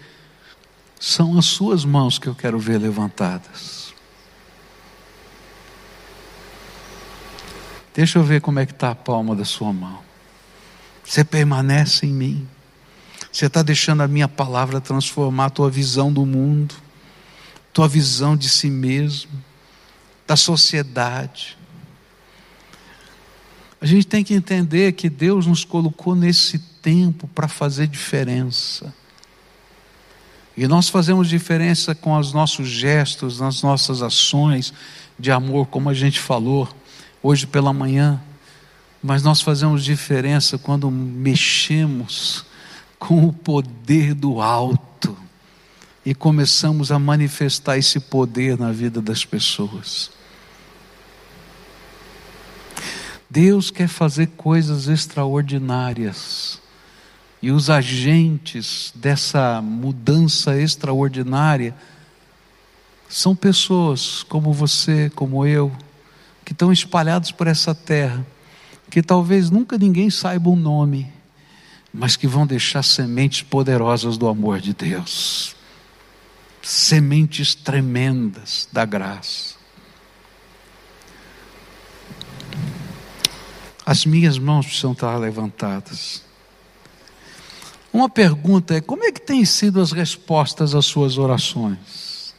são 1.00 1.38
as 1.38 1.46
suas 1.46 1.86
mãos 1.86 2.20
que 2.20 2.28
eu 2.28 2.36
quero 2.36 2.60
ver 2.60 2.78
levantadas. 2.78 3.94
Deixa 7.94 8.20
eu 8.20 8.24
ver 8.24 8.42
como 8.42 8.60
é 8.60 8.66
que 8.66 8.74
está 8.74 8.92
a 8.92 8.96
palma 8.96 9.36
da 9.36 9.46
sua 9.46 9.72
mão. 9.72 10.00
Você 11.06 11.24
permanece 11.24 12.06
em 12.06 12.14
mim. 12.14 12.48
Você 13.32 13.46
está 13.46 13.62
deixando 13.62 14.02
a 14.02 14.08
minha 14.08 14.28
palavra 14.28 14.82
transformar 14.82 15.46
a 15.46 15.50
tua 15.50 15.70
visão 15.70 16.12
do 16.12 16.26
mundo, 16.26 16.76
tua 17.76 17.90
visão 17.90 18.38
de 18.38 18.48
si 18.48 18.70
mesmo 18.70 19.30
da 20.26 20.38
sociedade. 20.38 21.58
A 23.82 23.86
gente 23.86 24.08
tem 24.08 24.24
que 24.24 24.34
entender 24.34 24.94
que 24.94 25.10
Deus 25.10 25.46
nos 25.46 25.66
colocou 25.66 26.16
nesse 26.16 26.58
tempo 26.58 27.28
para 27.28 27.50
fazer 27.50 27.88
diferença. 27.88 28.96
E 30.56 30.66
nós 30.70 30.88
fazemos 30.88 31.28
diferença 31.28 31.94
com 31.94 32.18
os 32.18 32.32
nossos 32.32 32.70
gestos, 32.70 33.42
nas 33.42 33.62
nossas 33.62 34.02
ações 34.02 34.74
de 35.20 35.30
amor, 35.30 35.68
como 35.68 35.90
a 35.90 35.94
gente 35.94 36.18
falou 36.18 36.70
hoje 37.22 37.46
pela 37.46 37.74
manhã. 37.74 38.22
Mas 39.04 39.22
nós 39.22 39.42
fazemos 39.42 39.84
diferença 39.84 40.58
quando 40.58 40.90
mexemos 40.90 42.46
com 42.98 43.28
o 43.28 43.34
poder 43.34 44.14
do 44.14 44.42
alto 44.42 44.95
e 46.06 46.14
começamos 46.14 46.92
a 46.92 47.00
manifestar 47.00 47.78
esse 47.78 48.00
poder 48.00 48.58
na 48.60 48.72
vida 48.72 49.02
das 49.02 49.26
pessoas. 49.26 50.12
Deus 53.30 53.72
quer 53.72 53.88
fazer 53.88 54.28
coisas 54.38 54.88
extraordinárias. 54.88 56.62
E 57.42 57.52
os 57.52 57.70
agentes 57.70 58.94
dessa 58.96 59.62
mudança 59.62 60.60
extraordinária 60.60 61.76
são 63.10 63.36
pessoas 63.36 64.24
como 64.24 64.54
você, 64.54 65.12
como 65.16 65.46
eu, 65.46 65.72
que 66.44 66.54
estão 66.54 66.72
espalhados 66.72 67.32
por 67.32 67.48
essa 67.48 67.74
terra, 67.74 68.26
que 68.90 69.02
talvez 69.02 69.50
nunca 69.50 69.78
ninguém 69.78 70.10
saiba 70.10 70.50
o 70.50 70.56
nome, 70.56 71.12
mas 71.94 72.16
que 72.16 72.28
vão 72.28 72.46
deixar 72.46 72.84
sementes 72.84 73.42
poderosas 73.42 74.18
do 74.18 74.28
amor 74.28 74.60
de 74.60 74.74
Deus, 74.74 75.55
sementes 76.66 77.54
tremendas 77.54 78.68
da 78.72 78.86
graça. 78.86 79.54
As 83.86 84.04
minhas 84.04 84.40
mãos 84.40 84.66
precisam 84.66 84.94
estar 84.94 85.16
levantadas. 85.18 86.24
Uma 87.94 88.10
pergunta 88.10 88.74
é: 88.74 88.82
como 88.82 89.04
é 89.04 89.12
que 89.12 89.22
têm 89.22 89.46
sido 89.46 89.80
as 89.80 89.92
respostas 89.92 90.74
às 90.74 90.88
suas 90.88 91.20
orações? 91.20 92.34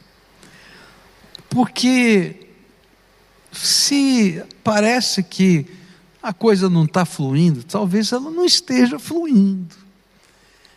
Porque 1.49 2.49
se 3.49 4.43
parece 4.61 5.23
que 5.23 5.65
a 6.21 6.33
coisa 6.33 6.69
não 6.69 6.83
está 6.83 7.05
fluindo, 7.05 7.63
talvez 7.63 8.11
ela 8.11 8.29
não 8.29 8.43
esteja 8.43 8.99
fluindo. 8.99 9.73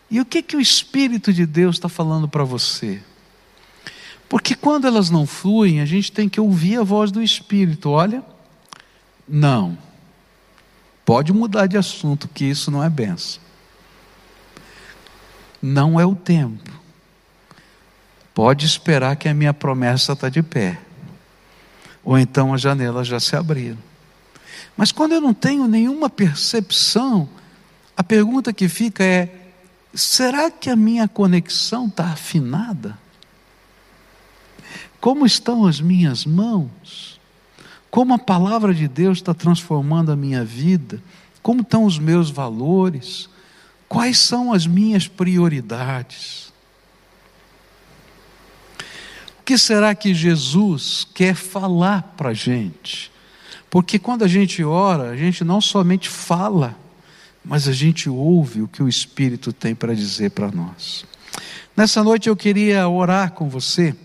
E 0.09 0.21
o 0.21 0.25
que 0.25 0.41
que 0.41 0.57
o 0.57 0.61
Espírito 0.61 1.33
de 1.33 1.45
Deus 1.45 1.77
está 1.77 1.89
falando 1.89 2.29
para 2.29 2.45
você? 2.45 3.03
Porque 4.31 4.55
quando 4.55 4.87
elas 4.87 5.11
não 5.11 5.27
fluem, 5.27 5.83
a 5.83 5.85
gente 5.85 6.11
tem 6.11 6.27
que 6.27 6.41
ouvir 6.41 6.79
a 6.79 6.83
voz 6.83 7.13
do 7.13 7.23
Espírito. 7.23 7.91
Olha, 7.91 8.25
não 9.29 9.77
Pode 11.11 11.33
mudar 11.33 11.67
de 11.67 11.77
assunto, 11.77 12.29
que 12.29 12.45
isso 12.45 12.71
não 12.71 12.85
é 12.85 12.89
benção. 12.89 13.43
Não 15.61 15.99
é 15.99 16.07
o 16.07 16.15
tempo. 16.15 16.71
Pode 18.33 18.65
esperar 18.65 19.17
que 19.17 19.29
a 19.29 19.35
minha 19.35 19.53
promessa 19.53 20.13
está 20.13 20.29
de 20.29 20.41
pé. 20.41 20.79
Ou 22.05 22.17
então 22.17 22.55
as 22.55 22.61
janelas 22.61 23.09
já 23.09 23.19
se 23.19 23.35
abriram. 23.35 23.77
Mas 24.77 24.93
quando 24.93 25.11
eu 25.11 25.21
não 25.21 25.35
tenho 25.35 25.67
nenhuma 25.67 26.09
percepção, 26.09 27.29
a 27.97 28.05
pergunta 28.05 28.53
que 28.53 28.69
fica 28.69 29.03
é: 29.03 29.51
será 29.93 30.49
que 30.49 30.71
a 30.71 30.77
minha 30.77 31.09
conexão 31.09 31.89
está 31.89 32.05
afinada? 32.05 32.97
Como 35.01 35.25
estão 35.25 35.67
as 35.67 35.81
minhas 35.81 36.25
mãos? 36.27 37.21
como 37.91 38.15
a 38.15 38.19
palavra 38.19 38.73
de 38.73 38.87
Deus 38.87 39.19
está 39.19 39.35
transformando 39.35 40.13
a 40.13 40.17
minha 40.17 40.45
vida, 40.45 41.03
como 41.43 41.63
estão 41.63 41.85
os 41.85 41.99
meus 41.99 42.31
valores, 42.31 43.29
quais 43.89 44.19
são 44.19 44.53
as 44.53 44.67
minhas 44.67 45.09
prioridades. 45.09 46.53
O 49.41 49.43
que 49.45 49.59
será 49.59 49.95
que 49.95 50.15
Jesus 50.15 51.07
quer 51.13 51.35
falar 51.35 52.15
para 52.17 52.31
a 52.31 52.35
gente? 52.35 53.11
Porque 53.69 53.99
quando 53.99 54.23
a 54.23 54.29
gente 54.29 54.63
ora, 54.63 55.11
a 55.11 55.17
gente 55.17 55.43
não 55.43 55.61
somente 55.61 56.09
fala, 56.09 56.77
mas 57.45 57.67
a 57.67 57.73
gente 57.73 58.09
ouve 58.09 58.63
o 58.63 58.69
que 58.69 58.83
o 58.83 58.89
Espírito 58.89 59.53
tem 59.53 59.75
para 59.75 59.95
dizer 59.95 60.31
para 60.31 60.53
nós. 60.53 61.05
Nessa 61.77 62.05
noite 62.05 62.29
eu 62.29 62.37
queria 62.37 62.89
orar 62.89 63.33
com 63.33 63.49
você, 63.49 63.97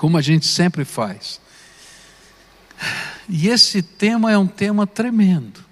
como 0.00 0.16
a 0.16 0.22
gente 0.22 0.46
sempre 0.46 0.82
faz. 0.82 1.38
E 3.28 3.48
esse 3.48 3.82
tema 3.82 4.32
é 4.32 4.38
um 4.38 4.46
tema 4.46 4.86
tremendo. 4.86 5.62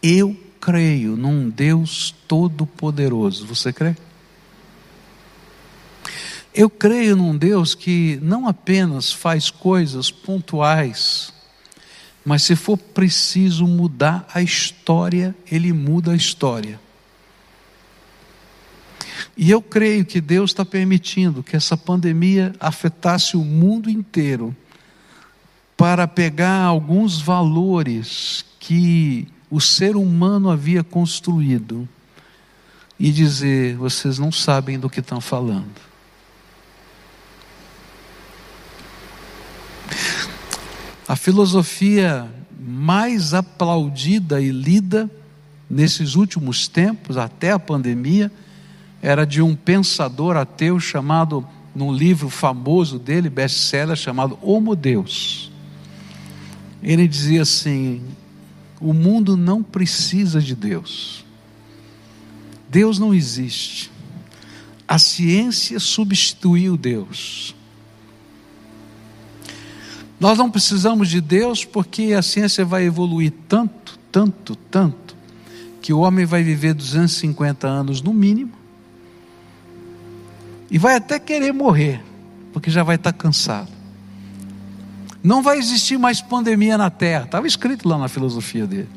Eu 0.00 0.38
creio 0.60 1.16
num 1.16 1.50
Deus 1.50 2.14
todo-poderoso. 2.28 3.44
Você 3.44 3.72
crê? 3.72 3.96
Eu 6.54 6.70
creio 6.70 7.16
num 7.16 7.36
Deus 7.36 7.74
que 7.74 8.20
não 8.22 8.46
apenas 8.46 9.12
faz 9.12 9.50
coisas 9.50 10.12
pontuais, 10.12 11.32
mas 12.24 12.44
se 12.44 12.54
for 12.54 12.78
preciso 12.78 13.66
mudar 13.66 14.28
a 14.32 14.40
história, 14.40 15.34
Ele 15.50 15.72
muda 15.72 16.12
a 16.12 16.16
história. 16.16 16.78
E 19.42 19.50
eu 19.50 19.62
creio 19.62 20.04
que 20.04 20.20
Deus 20.20 20.50
está 20.50 20.66
permitindo 20.66 21.42
que 21.42 21.56
essa 21.56 21.74
pandemia 21.74 22.54
afetasse 22.60 23.38
o 23.38 23.42
mundo 23.42 23.88
inteiro 23.88 24.54
para 25.78 26.06
pegar 26.06 26.62
alguns 26.62 27.22
valores 27.22 28.44
que 28.58 29.26
o 29.50 29.58
ser 29.58 29.96
humano 29.96 30.50
havia 30.50 30.84
construído 30.84 31.88
e 32.98 33.10
dizer: 33.10 33.76
vocês 33.76 34.18
não 34.18 34.30
sabem 34.30 34.78
do 34.78 34.90
que 34.90 35.00
estão 35.00 35.22
falando. 35.22 35.80
A 41.08 41.16
filosofia 41.16 42.30
mais 42.60 43.32
aplaudida 43.32 44.38
e 44.38 44.50
lida 44.50 45.10
nesses 45.68 46.14
últimos 46.14 46.68
tempos, 46.68 47.16
até 47.16 47.52
a 47.52 47.58
pandemia, 47.58 48.30
era 49.02 49.26
de 49.26 49.40
um 49.40 49.54
pensador 49.54 50.36
ateu 50.36 50.78
chamado, 50.78 51.46
num 51.74 51.92
livro 51.92 52.28
famoso 52.28 52.98
dele, 52.98 53.30
best-seller, 53.30 53.96
chamado 53.96 54.38
Homo 54.42 54.76
Deus. 54.76 55.50
Ele 56.82 57.08
dizia 57.08 57.42
assim: 57.42 58.02
o 58.80 58.92
mundo 58.92 59.36
não 59.36 59.62
precisa 59.62 60.40
de 60.40 60.54
Deus. 60.54 61.24
Deus 62.68 62.98
não 62.98 63.14
existe. 63.14 63.90
A 64.86 64.98
ciência 64.98 65.78
substituiu 65.80 66.76
Deus. 66.76 67.54
Nós 70.18 70.36
não 70.36 70.50
precisamos 70.50 71.08
de 71.08 71.20
Deus 71.20 71.64
porque 71.64 72.12
a 72.12 72.20
ciência 72.20 72.64
vai 72.64 72.84
evoluir 72.84 73.32
tanto, 73.48 73.98
tanto, 74.12 74.54
tanto, 74.54 75.16
que 75.80 75.94
o 75.94 76.00
homem 76.00 76.26
vai 76.26 76.42
viver 76.42 76.74
250 76.74 77.66
anos 77.66 78.02
no 78.02 78.12
mínimo 78.12 78.59
e 80.70 80.78
vai 80.78 80.96
até 80.96 81.18
querer 81.18 81.52
morrer, 81.52 82.00
porque 82.52 82.70
já 82.70 82.82
vai 82.82 82.96
estar 82.96 83.12
cansado. 83.12 83.68
Não 85.22 85.42
vai 85.42 85.58
existir 85.58 85.98
mais 85.98 86.20
pandemia 86.20 86.78
na 86.78 86.88
terra, 86.88 87.24
estava 87.24 87.46
escrito 87.46 87.88
lá 87.88 87.98
na 87.98 88.08
filosofia 88.08 88.66
dele. 88.66 88.88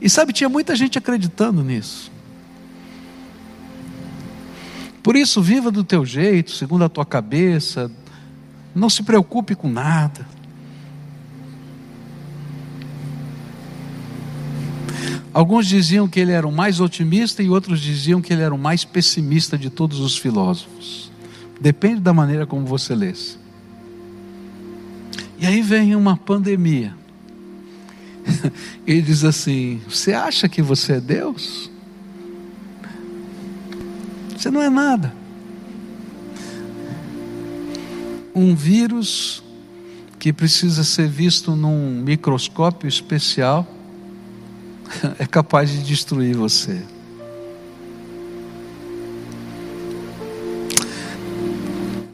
E 0.00 0.08
sabe, 0.08 0.32
tinha 0.32 0.48
muita 0.48 0.74
gente 0.74 0.98
acreditando 0.98 1.62
nisso. 1.62 2.10
Por 5.02 5.16
isso, 5.16 5.42
viva 5.42 5.70
do 5.70 5.84
teu 5.84 6.04
jeito, 6.04 6.52
segundo 6.52 6.84
a 6.84 6.88
tua 6.88 7.04
cabeça, 7.04 7.90
não 8.74 8.88
se 8.88 9.02
preocupe 9.02 9.54
com 9.54 9.68
nada. 9.68 10.26
Alguns 15.34 15.66
diziam 15.66 16.06
que 16.06 16.20
ele 16.20 16.32
era 16.32 16.46
o 16.46 16.52
mais 16.52 16.78
otimista 16.78 17.42
e 17.42 17.48
outros 17.48 17.80
diziam 17.80 18.20
que 18.20 18.32
ele 18.32 18.42
era 18.42 18.54
o 18.54 18.58
mais 18.58 18.84
pessimista 18.84 19.56
de 19.56 19.70
todos 19.70 19.98
os 19.98 20.16
filósofos. 20.16 21.10
Depende 21.58 22.00
da 22.00 22.12
maneira 22.12 22.46
como 22.46 22.66
você 22.66 22.94
lê. 22.94 23.14
E 25.38 25.46
aí 25.46 25.62
vem 25.62 25.96
uma 25.96 26.16
pandemia. 26.16 26.94
Ele 28.86 29.00
diz 29.02 29.24
assim: 29.24 29.80
Você 29.88 30.12
acha 30.12 30.48
que 30.48 30.60
você 30.60 30.94
é 30.94 31.00
Deus? 31.00 31.70
Você 34.36 34.50
não 34.50 34.60
é 34.60 34.68
nada. 34.68 35.14
Um 38.34 38.54
vírus 38.54 39.42
que 40.18 40.32
precisa 40.32 40.84
ser 40.84 41.08
visto 41.08 41.56
num 41.56 42.02
microscópio 42.02 42.88
especial 42.88 43.66
é 45.18 45.26
capaz 45.26 45.70
de 45.70 45.82
destruir 45.82 46.36
você. 46.36 46.82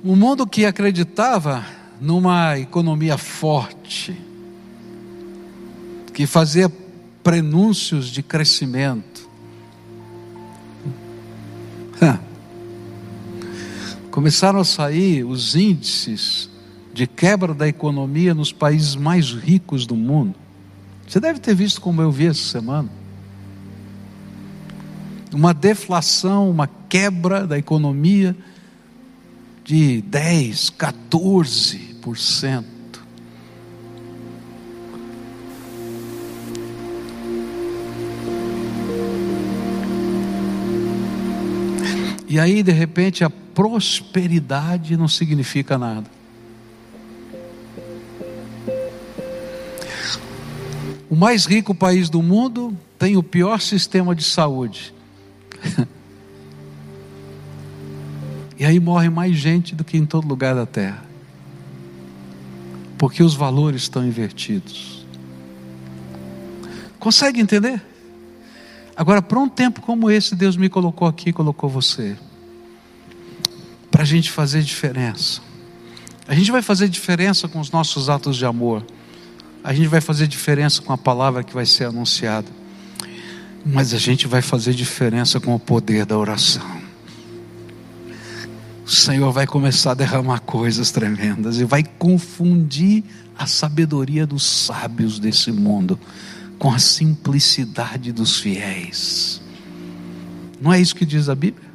O 0.05 0.17
mundo 0.17 0.47
que 0.47 0.65
acreditava 0.65 1.67
numa 2.01 2.59
economia 2.59 3.19
forte, 3.19 4.17
que 6.15 6.27
fazia 6.27 6.73
prenúncios 7.23 8.09
de 8.09 8.23
crescimento, 8.23 9.29
começaram 14.11 14.59
a 14.59 14.65
sair 14.65 15.23
os 15.25 15.55
índices 15.55 16.51
de 16.93 17.07
quebra 17.07 17.55
da 17.55 17.69
economia 17.69 18.35
nos 18.35 18.53
países 18.53 18.97
mais 18.97 19.31
ricos 19.31 19.87
do 19.87 19.95
mundo. 19.95 20.35
Você 21.09 21.19
deve 21.19 21.41
ter 21.41 21.55
visto 21.55 21.81
como 21.81 22.03
eu 22.03 22.13
vi 22.13 22.27
essa 22.27 22.43
semana. 22.43 22.91
Uma 25.33 25.55
deflação, 25.55 26.51
uma 26.51 26.67
quebra 26.67 27.47
da 27.47 27.57
economia 27.57 28.37
de 29.65 30.03
10, 30.03 30.71
14%. 30.71 32.65
E 42.29 42.39
aí, 42.39 42.63
de 42.63 42.73
repente, 42.73 43.25
a 43.25 43.31
prosperidade 43.31 44.95
não 44.95 45.09
significa 45.09 45.79
nada. 45.79 46.18
Mais 51.19 51.47
rico 51.47 51.75
país 51.75 52.09
do 52.09 52.23
mundo 52.23 52.79
tem 52.97 53.17
o 53.17 53.25
pior 53.25 53.61
sistema 53.61 54.15
de 54.15 54.23
saúde. 54.23 54.95
e 58.57 58.65
aí 58.65 58.79
morre 58.79 59.11
mais 59.11 59.37
gente 59.37 59.75
do 59.75 59.83
que 59.83 59.99
em 59.99 60.07
todo 60.07 60.29
lugar 60.29 60.55
da 60.55 60.65
terra. 60.65 61.03
Porque 62.97 63.21
os 63.21 63.35
valores 63.35 63.83
estão 63.83 64.07
invertidos. 64.07 65.05
Consegue 67.01 67.41
entender? 67.41 67.83
Agora, 68.97 69.21
para 69.21 69.41
um 69.41 69.49
tempo 69.49 69.81
como 69.81 70.09
esse, 70.09 70.37
Deus 70.37 70.57
me 70.57 70.69
colocou 70.69 71.09
aqui, 71.09 71.33
colocou 71.33 71.69
você. 71.69 72.17
Para 73.91 74.03
a 74.03 74.07
gente 74.07 74.31
fazer 74.31 74.63
diferença. 74.63 75.41
A 76.29 76.35
gente 76.37 76.53
vai 76.53 76.63
fazer 76.63 76.89
diferença 76.89 77.49
com 77.49 77.59
os 77.59 77.73
nossos 77.73 78.09
atos 78.09 78.37
de 78.37 78.47
amor 78.47 78.85
a 79.63 79.75
gente 79.75 79.89
vai 79.89 80.01
fazer 80.01 80.27
diferença 80.27 80.81
com 80.81 80.93
a 80.93 80.99
palavra 80.99 81.43
que 81.43 81.53
vai 81.53 81.67
ser 81.67 81.85
anunciada, 81.85 82.49
mas 83.65 83.93
a 83.93 83.99
gente 83.99 84.27
vai 84.27 84.41
fazer 84.41 84.73
diferença 84.73 85.41
com 85.41 85.55
o 85.55 85.59
poder 85.59 86.07
da 86.07 86.17
oração. 86.17 86.79
O 88.87 88.91
Senhor 88.91 89.31
vai 89.33 89.47
começar 89.47 89.91
a 89.91 89.95
derramar 89.95 90.41
coisas 90.41 90.91
tremendas 90.91 91.59
e 91.59 91.65
vai 91.65 91.85
confundir 91.85 93.05
a 93.37 93.47
sabedoria 93.47 94.27
dos 94.27 94.43
sábios 94.43 95.19
desse 95.19 95.53
mundo 95.53 95.99
com 96.59 96.73
a 96.73 96.79
simplicidade 96.79 98.13
dos 98.13 98.41
fiéis. 98.41 99.43
Não 100.61 100.73
é 100.73 100.81
isso 100.81 100.95
que 100.95 101.05
diz 101.05 101.29
a 101.29 101.35
Bíblia? 101.35 101.69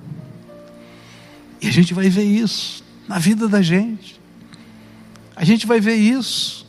E 1.62 1.68
a 1.68 1.72
gente 1.72 1.94
vai 1.94 2.10
ver 2.10 2.24
isso 2.24 2.84
na 3.08 3.20
vida 3.20 3.48
da 3.48 3.62
gente. 3.62 4.20
A 5.36 5.46
gente 5.46 5.66
vai 5.66 5.80
ver 5.80 5.96
isso 5.96 6.63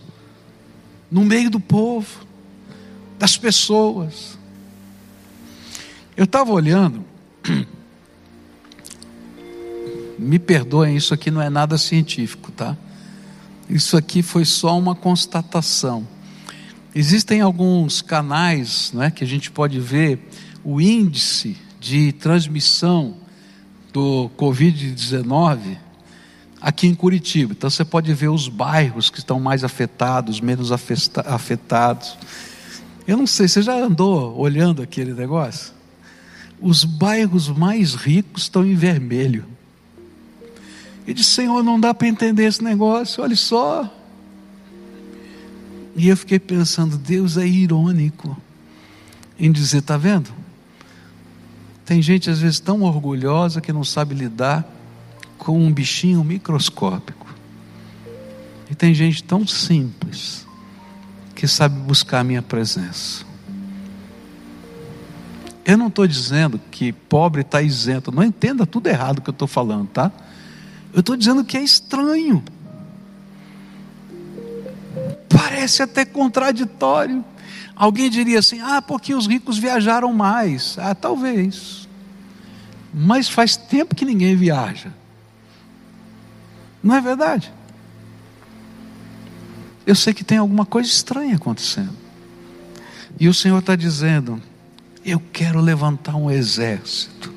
no 1.15 1.25
meio 1.25 1.49
do 1.49 1.61
povo, 1.61 2.27
das 3.17 3.37
pessoas. 3.37 4.37
Eu 6.17 6.25
estava 6.25 6.51
olhando, 6.51 7.05
me 10.19 10.41
perdoem, 10.41 10.97
isso 10.97 11.15
aqui 11.15 11.31
não 11.31 11.41
é 11.41 11.49
nada 11.49 11.79
científico, 11.79 12.51
tá? 12.51 12.77
Isso 13.71 13.97
aqui 13.97 14.25
foi 14.25 14.45
só 14.45 14.77
uma 14.77 14.97
constatação. 14.97 16.05
Existem 16.93 17.41
alguns 17.41 18.03
canais 18.03 18.91
né, 18.93 19.09
que 19.09 19.23
a 19.23 19.27
gente 19.27 19.53
pode 19.53 19.79
ver 19.79 20.19
o 20.65 20.81
índice 20.81 21.57
de 21.79 22.11
transmissão 22.11 23.19
do 23.93 24.29
Covid-19 24.37 25.79
aqui 26.65 26.87
em 26.87 26.95
Curitiba. 26.95 27.53
Então 27.53 27.69
você 27.69 27.85
pode 27.85 28.13
ver 28.15 28.29
os 28.29 28.49
bairros 28.49 29.11
que 29.11 29.19
estão 29.19 29.39
mais 29.39 29.63
afetados, 29.63 30.41
menos 30.41 30.73
afetados. 30.73 32.17
Eu 33.07 33.19
não 33.19 33.27
sei, 33.27 33.47
você 33.47 33.61
já 33.61 33.75
andou 33.75 34.35
olhando 34.39 34.81
aquele 34.81 35.13
negócio? 35.13 35.75
Os 36.59 36.83
bairros 36.83 37.51
mais 37.51 37.95
ricos 37.95 38.45
estão 38.45 38.65
em 38.65 38.75
vermelho. 38.75 39.45
E 41.07 41.13
disse, 41.13 41.33
Senhor, 41.33 41.63
não 41.63 41.79
dá 41.79 41.93
para 41.93 42.09
entender 42.09 42.45
esse 42.45 42.65
negócio, 42.65 43.23
olha 43.23 43.37
só. 43.37 43.95
E 45.95 46.09
eu 46.09 46.17
fiquei 46.17 46.39
pensando, 46.39 46.97
Deus 46.97 47.37
é 47.37 47.47
irônico 47.47 48.35
em 49.39 49.53
dizer, 49.53 49.79
está 49.79 49.99
vendo? 49.99 50.31
Tem 51.85 52.01
gente 52.01 52.31
às 52.31 52.39
vezes 52.39 52.59
tão 52.59 52.81
orgulhosa 52.81 53.61
que 53.61 53.71
não 53.71 53.85
sabe 53.85 54.15
lidar 54.15 54.74
com 55.45 55.59
um 55.59 55.71
bichinho 55.71 56.25
microscópico. 56.25 57.27
E 58.71 58.75
tem 58.75 58.95
gente 58.95 59.23
tão 59.23 59.47
simples 59.47 60.47
que 61.35 61.47
sabe 61.47 61.79
buscar 61.81 62.21
a 62.21 62.25
minha 62.25 62.41
presença. 62.41 63.27
Eu 65.67 65.77
não 65.77 65.89
estou 65.89 66.07
dizendo 66.07 66.59
que 66.71 66.93
pobre 66.93 67.43
está 67.43 67.61
isento, 67.61 68.11
não 68.11 68.23
entenda 68.23 68.65
tudo 68.65 68.87
errado 68.87 69.21
que 69.21 69.29
eu 69.29 69.33
estou 69.33 69.47
falando, 69.47 69.89
tá? 69.89 70.11
Eu 70.95 71.01
estou 71.01 71.15
dizendo 71.15 71.45
que 71.45 71.59
é 71.59 71.63
estranho. 71.63 72.43
Parece 75.29 75.83
até 75.83 76.07
contraditório. 76.07 77.23
Alguém 77.77 78.09
diria 78.09 78.39
assim: 78.39 78.61
ah, 78.61 78.81
porque 78.81 79.15
os 79.15 79.27
ricos 79.27 79.59
viajaram 79.59 80.13
mais. 80.13 80.79
Ah, 80.79 80.95
talvez. 80.95 81.87
Mas 82.93 83.29
faz 83.29 83.57
tempo 83.57 83.95
que 83.95 84.05
ninguém 84.05 84.37
viaja. 84.37 84.93
Não 86.85 86.95
é 86.95 87.01
verdade? 87.01 87.51
Eu 89.87 89.95
sei 89.95 90.13
que 90.13 90.23
tem 90.23 90.37
alguma 90.37 90.67
coisa 90.67 90.87
estranha 90.87 91.37
acontecendo. 91.37 91.97
E 93.19 93.27
o 93.27 93.33
Senhor 93.33 93.59
está 93.59 93.75
dizendo: 93.75 94.41
eu 95.03 95.21
quero 95.33 95.63
levantar 95.63 96.15
um 96.15 96.31
exército 96.31 97.33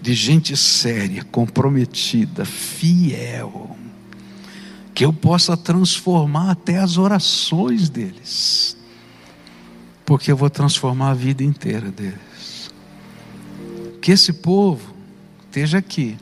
de 0.00 0.14
gente 0.14 0.56
séria, 0.56 1.22
comprometida, 1.22 2.44
fiel, 2.44 3.76
que 4.92 5.04
eu 5.04 5.12
possa 5.12 5.56
transformar 5.56 6.50
até 6.50 6.78
as 6.78 6.98
orações 6.98 7.88
deles, 7.88 8.76
porque 10.04 10.32
eu 10.32 10.36
vou 10.36 10.50
transformar 10.50 11.10
a 11.10 11.14
vida 11.14 11.44
inteira 11.44 11.88
deles. 11.88 12.68
Que 14.00 14.10
esse 14.10 14.32
povo 14.32 14.92
esteja 15.46 15.78
aqui 15.78 16.18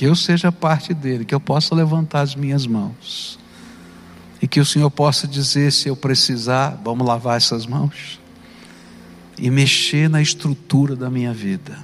que 0.00 0.06
eu 0.06 0.16
seja 0.16 0.50
parte 0.50 0.94
dele, 0.94 1.26
que 1.26 1.34
eu 1.34 1.40
possa 1.40 1.74
levantar 1.74 2.22
as 2.22 2.34
minhas 2.34 2.66
mãos. 2.66 3.38
E 4.40 4.48
que 4.48 4.58
o 4.58 4.64
Senhor 4.64 4.90
possa 4.90 5.28
dizer, 5.28 5.70
se 5.70 5.90
eu 5.90 5.94
precisar, 5.94 6.80
vamos 6.82 7.06
lavar 7.06 7.36
essas 7.36 7.66
mãos 7.66 8.18
e 9.36 9.50
mexer 9.50 10.08
na 10.08 10.22
estrutura 10.22 10.96
da 10.96 11.10
minha 11.10 11.34
vida, 11.34 11.78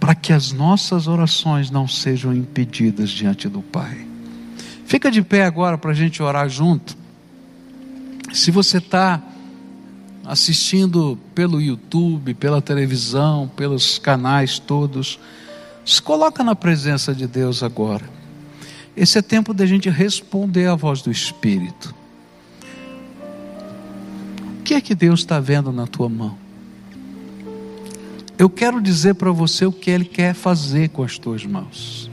para 0.00 0.12
que 0.12 0.32
as 0.32 0.50
nossas 0.50 1.06
orações 1.06 1.70
não 1.70 1.86
sejam 1.86 2.34
impedidas 2.34 3.10
diante 3.10 3.48
do 3.48 3.62
Pai. 3.62 4.04
Fica 4.84 5.08
de 5.08 5.22
pé 5.22 5.44
agora 5.44 5.78
para 5.78 5.92
a 5.92 5.94
gente 5.94 6.20
orar 6.20 6.48
junto. 6.48 6.96
Se 8.32 8.50
você 8.50 8.78
está 8.78 9.22
assistindo 10.26 11.16
pelo 11.32 11.60
YouTube, 11.60 12.34
pela 12.34 12.60
televisão, 12.60 13.48
pelos 13.54 14.00
canais 14.00 14.58
todos, 14.58 15.16
se 15.84 16.00
coloca 16.00 16.44
na 16.44 16.54
presença 16.54 17.14
de 17.14 17.26
Deus 17.26 17.62
agora. 17.62 18.08
Esse 18.96 19.18
é 19.18 19.22
tempo 19.22 19.54
da 19.54 19.64
gente 19.64 19.88
responder 19.88 20.66
à 20.66 20.74
voz 20.74 21.02
do 21.02 21.10
Espírito. 21.10 21.94
O 24.58 24.62
que 24.62 24.74
é 24.74 24.80
que 24.80 24.94
Deus 24.94 25.20
está 25.20 25.40
vendo 25.40 25.72
na 25.72 25.86
tua 25.86 26.08
mão? 26.08 26.36
Eu 28.38 28.48
quero 28.48 28.80
dizer 28.80 29.14
para 29.14 29.30
você 29.32 29.66
o 29.66 29.72
que 29.72 29.90
Ele 29.90 30.04
quer 30.04 30.34
fazer 30.34 30.90
com 30.90 31.02
as 31.02 31.18
tuas 31.18 31.44
mãos. 31.44 32.10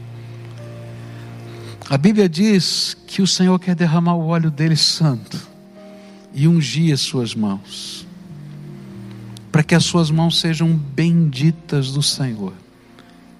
A 1.89 1.97
Bíblia 1.97 2.27
diz 2.27 2.97
que 3.07 3.21
o 3.21 3.27
Senhor 3.27 3.57
quer 3.59 3.75
derramar 3.75 4.15
o 4.15 4.27
óleo 4.27 4.51
dele 4.51 4.75
santo 4.75 5.47
e 6.33 6.47
ungir 6.47 6.93
as 6.93 6.99
suas 6.99 7.33
mãos, 7.33 8.05
para 9.51 9.63
que 9.63 9.73
as 9.73 9.85
suas 9.85 10.11
mãos 10.11 10.39
sejam 10.39 10.69
benditas 10.73 11.91
do 11.91 12.03
Senhor 12.03 12.53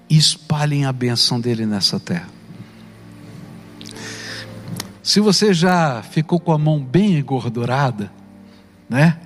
e 0.08 0.16
espalhem 0.16 0.84
a 0.84 0.92
benção 0.92 1.40
dele 1.40 1.66
nessa 1.66 1.98
terra. 2.00 2.28
Se 5.02 5.20
você 5.20 5.54
já 5.54 6.02
ficou 6.02 6.38
com 6.38 6.52
a 6.52 6.58
mão 6.58 6.78
bem 6.78 7.18
engordurada, 7.18 8.12
né? 8.88 9.18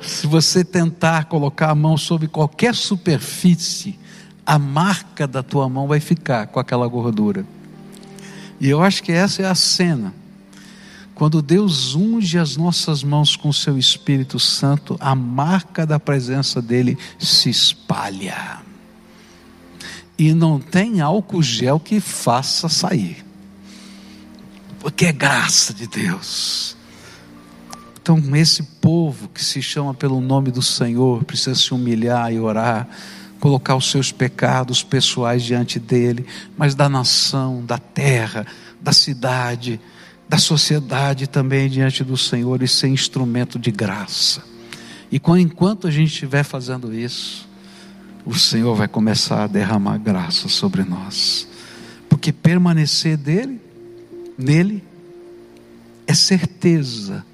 Se 0.00 0.26
você 0.26 0.64
tentar 0.64 1.24
colocar 1.24 1.70
a 1.70 1.74
mão 1.74 1.96
sobre 1.96 2.28
qualquer 2.28 2.74
superfície, 2.74 3.98
a 4.46 4.58
marca 4.58 5.26
da 5.26 5.42
tua 5.42 5.68
mão 5.68 5.86
vai 5.86 6.00
ficar 6.00 6.46
com 6.46 6.58
aquela 6.58 6.86
gordura. 6.86 7.44
E 8.60 8.68
eu 8.68 8.82
acho 8.82 9.02
que 9.02 9.12
essa 9.12 9.42
é 9.42 9.46
a 9.46 9.54
cena. 9.54 10.14
Quando 11.14 11.42
Deus 11.42 11.94
unge 11.94 12.38
as 12.38 12.56
nossas 12.56 13.02
mãos 13.02 13.36
com 13.36 13.48
o 13.50 13.54
seu 13.54 13.76
Espírito 13.76 14.38
Santo, 14.38 14.96
a 15.00 15.14
marca 15.14 15.84
da 15.84 16.00
presença 16.00 16.62
dele 16.62 16.96
se 17.18 17.50
espalha. 17.50 18.69
E 20.20 20.34
não 20.34 20.60
tem 20.60 21.00
álcool 21.00 21.42
gel 21.42 21.80
que 21.80 21.98
faça 21.98 22.68
sair. 22.68 23.24
Porque 24.78 25.06
é 25.06 25.12
graça 25.12 25.72
de 25.72 25.86
Deus. 25.86 26.76
Então, 28.02 28.22
esse 28.36 28.62
povo 28.62 29.28
que 29.28 29.42
se 29.42 29.62
chama 29.62 29.94
pelo 29.94 30.20
nome 30.20 30.50
do 30.50 30.60
Senhor 30.60 31.24
precisa 31.24 31.54
se 31.54 31.72
humilhar 31.72 32.30
e 32.30 32.38
orar, 32.38 32.86
colocar 33.40 33.74
os 33.74 33.90
seus 33.90 34.12
pecados 34.12 34.82
pessoais 34.82 35.42
diante 35.42 35.80
dele, 35.80 36.26
mas 36.54 36.74
da 36.74 36.86
nação, 36.86 37.64
da 37.64 37.78
terra, 37.78 38.46
da 38.78 38.92
cidade, 38.92 39.80
da 40.28 40.36
sociedade 40.36 41.28
também 41.28 41.66
diante 41.66 42.04
do 42.04 42.18
Senhor 42.18 42.62
e 42.62 42.68
ser 42.68 42.88
instrumento 42.88 43.58
de 43.58 43.70
graça. 43.70 44.42
E 45.10 45.18
enquanto 45.38 45.86
a 45.86 45.90
gente 45.90 46.12
estiver 46.12 46.44
fazendo 46.44 46.94
isso, 46.94 47.48
o 48.24 48.34
Senhor 48.34 48.74
vai 48.74 48.88
começar 48.88 49.44
a 49.44 49.46
derramar 49.46 49.98
graça 49.98 50.48
sobre 50.48 50.84
nós. 50.84 51.48
Porque 52.08 52.32
permanecer 52.32 53.16
dele, 53.16 53.60
nele, 54.36 54.84
é 56.06 56.14
certeza 56.14 57.24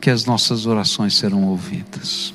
que 0.00 0.10
as 0.10 0.24
nossas 0.24 0.66
orações 0.66 1.14
serão 1.14 1.44
ouvidas. 1.44 2.32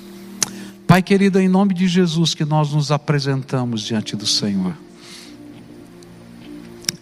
Pai 0.85 1.01
querido, 1.01 1.39
em 1.39 1.47
nome 1.47 1.73
de 1.73 1.87
Jesus 1.87 2.33
que 2.33 2.43
nós 2.43 2.73
nos 2.73 2.91
apresentamos 2.91 3.81
diante 3.81 4.15
do 4.15 4.27
Senhor. 4.27 4.75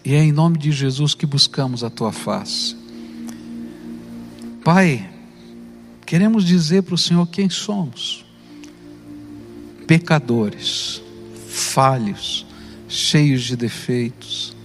E 0.06 0.14
é 0.14 0.24
em 0.24 0.32
nome 0.32 0.58
de 0.58 0.72
Jesus 0.72 1.16
que 1.16 1.26
buscamos 1.26 1.84
a 1.84 1.90
tua 1.90 2.12
face. 2.12 2.76
Pai, 4.64 5.10
queremos 6.06 6.46
dizer 6.46 6.84
para 6.84 6.94
o 6.94 6.98
Senhor 6.98 7.26
quem 7.28 7.50
somos: 7.50 8.26
pecadores, 9.90 11.02
falhos, 11.48 12.46
cheios 12.88 13.42
de 13.42 13.56
defeitos. 13.56 14.56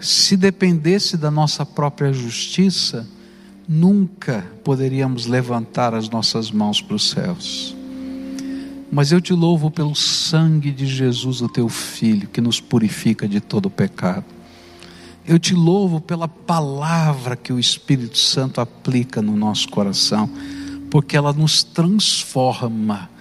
Se 0.00 0.36
dependesse 0.36 1.16
da 1.16 1.30
nossa 1.30 1.64
própria 1.64 2.12
justiça, 2.12 3.08
nunca 3.68 4.44
poderíamos 4.64 5.26
levantar 5.26 5.94
as 5.94 6.10
nossas 6.10 6.50
mãos 6.50 6.82
para 6.82 6.96
os 6.96 7.10
céus. 7.10 7.76
Mas 8.90 9.12
eu 9.12 9.20
te 9.20 9.32
louvo 9.32 9.70
pelo 9.70 9.94
sangue 9.94 10.72
de 10.72 10.84
Jesus, 10.84 11.40
o 11.40 11.48
teu 11.48 11.68
filho, 11.68 12.26
que 12.26 12.40
nos 12.40 12.60
purifica 12.60 13.28
de 13.28 13.40
todo 13.40 13.70
pecado. 13.70 14.26
Eu 15.24 15.38
te 15.38 15.54
louvo 15.54 16.00
pela 16.00 16.26
palavra 16.26 17.36
que 17.36 17.52
o 17.52 17.60
Espírito 17.60 18.18
Santo 18.18 18.60
aplica 18.60 19.22
no 19.22 19.36
nosso 19.36 19.68
coração, 19.68 20.28
porque 20.90 21.16
ela 21.16 21.32
nos 21.32 21.62
transforma 21.62 23.13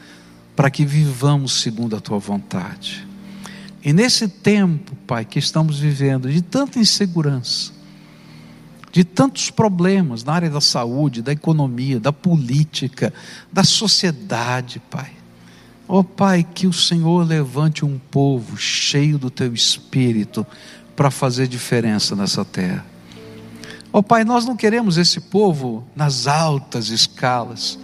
para 0.55 0.69
que 0.69 0.85
vivamos 0.85 1.61
segundo 1.61 1.95
a 1.95 1.99
tua 1.99 2.19
vontade. 2.19 3.07
E 3.83 3.91
nesse 3.91 4.27
tempo, 4.27 4.95
Pai, 5.07 5.25
que 5.25 5.39
estamos 5.39 5.79
vivendo 5.79 6.31
de 6.31 6.41
tanta 6.41 6.79
insegurança, 6.79 7.73
de 8.91 9.03
tantos 9.03 9.49
problemas 9.49 10.23
na 10.23 10.33
área 10.33 10.49
da 10.49 10.61
saúde, 10.61 11.21
da 11.21 11.31
economia, 11.31 11.99
da 11.99 12.13
política, 12.13 13.13
da 13.51 13.63
sociedade, 13.63 14.81
Pai. 14.89 15.11
Ó 15.87 15.99
oh, 15.99 16.03
Pai, 16.03 16.43
que 16.43 16.65
o 16.65 16.71
Senhor 16.71 17.27
levante 17.27 17.83
um 17.83 17.99
povo 17.99 18.55
cheio 18.55 19.17
do 19.17 19.29
Teu 19.29 19.53
Espírito 19.53 20.45
para 20.95 21.11
fazer 21.11 21.47
diferença 21.47 22.15
nessa 22.15 22.45
terra. 22.45 22.85
Ó 23.91 23.99
oh, 23.99 24.03
Pai, 24.03 24.23
nós 24.23 24.45
não 24.45 24.55
queremos 24.55 24.97
esse 24.97 25.19
povo 25.19 25.83
nas 25.95 26.25
altas 26.25 26.87
escalas 26.87 27.77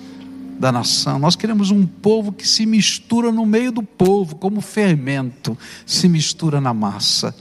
da 0.60 0.74
nação, 0.74 1.18
nós 1.18 1.38
queremos 1.38 1.72
um 1.72 1.88
povo 1.88 2.34
que 2.34 2.46
se 2.46 2.66
mistura 2.66 3.32
no 3.32 3.46
meio 3.46 3.72
do 3.72 3.82
povo, 3.82 4.36
como 4.36 4.60
fermento 4.60 5.58
se 5.86 6.10
mistura 6.10 6.60
na 6.60 6.74
massa. 6.74 7.34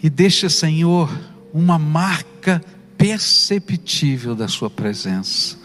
E 0.00 0.08
deixa, 0.08 0.48
Senhor, 0.48 1.10
uma 1.52 1.80
marca 1.80 2.62
perceptível 2.96 4.36
da 4.36 4.46
Sua 4.46 4.70
presença. 4.70 5.58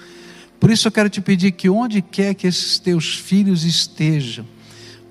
Por 0.60 0.72
isso 0.72 0.88
eu 0.88 0.92
quero 0.92 1.08
te 1.08 1.22
pedir 1.22 1.52
que 1.52 1.70
onde 1.70 2.02
quer 2.02 2.34
que 2.34 2.48
esses 2.48 2.80
teus 2.80 3.16
filhos 3.16 3.64
estejam, 3.64 4.44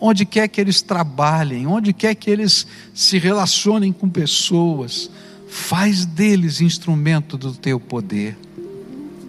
onde 0.00 0.26
quer 0.26 0.48
que 0.48 0.61
eles 0.61 0.82
trabalhem, 0.82 1.68
onde 1.68 1.92
quer 1.92 2.16
que 2.16 2.28
eles 2.28 2.66
se 2.92 3.16
relacionem 3.16 3.92
com 3.92 4.09
pessoas, 4.09 5.09
faz 5.48 6.04
deles 6.04 6.61
instrumento 6.61 7.38
do 7.38 7.52
teu 7.54 7.78
poder. 7.78 8.36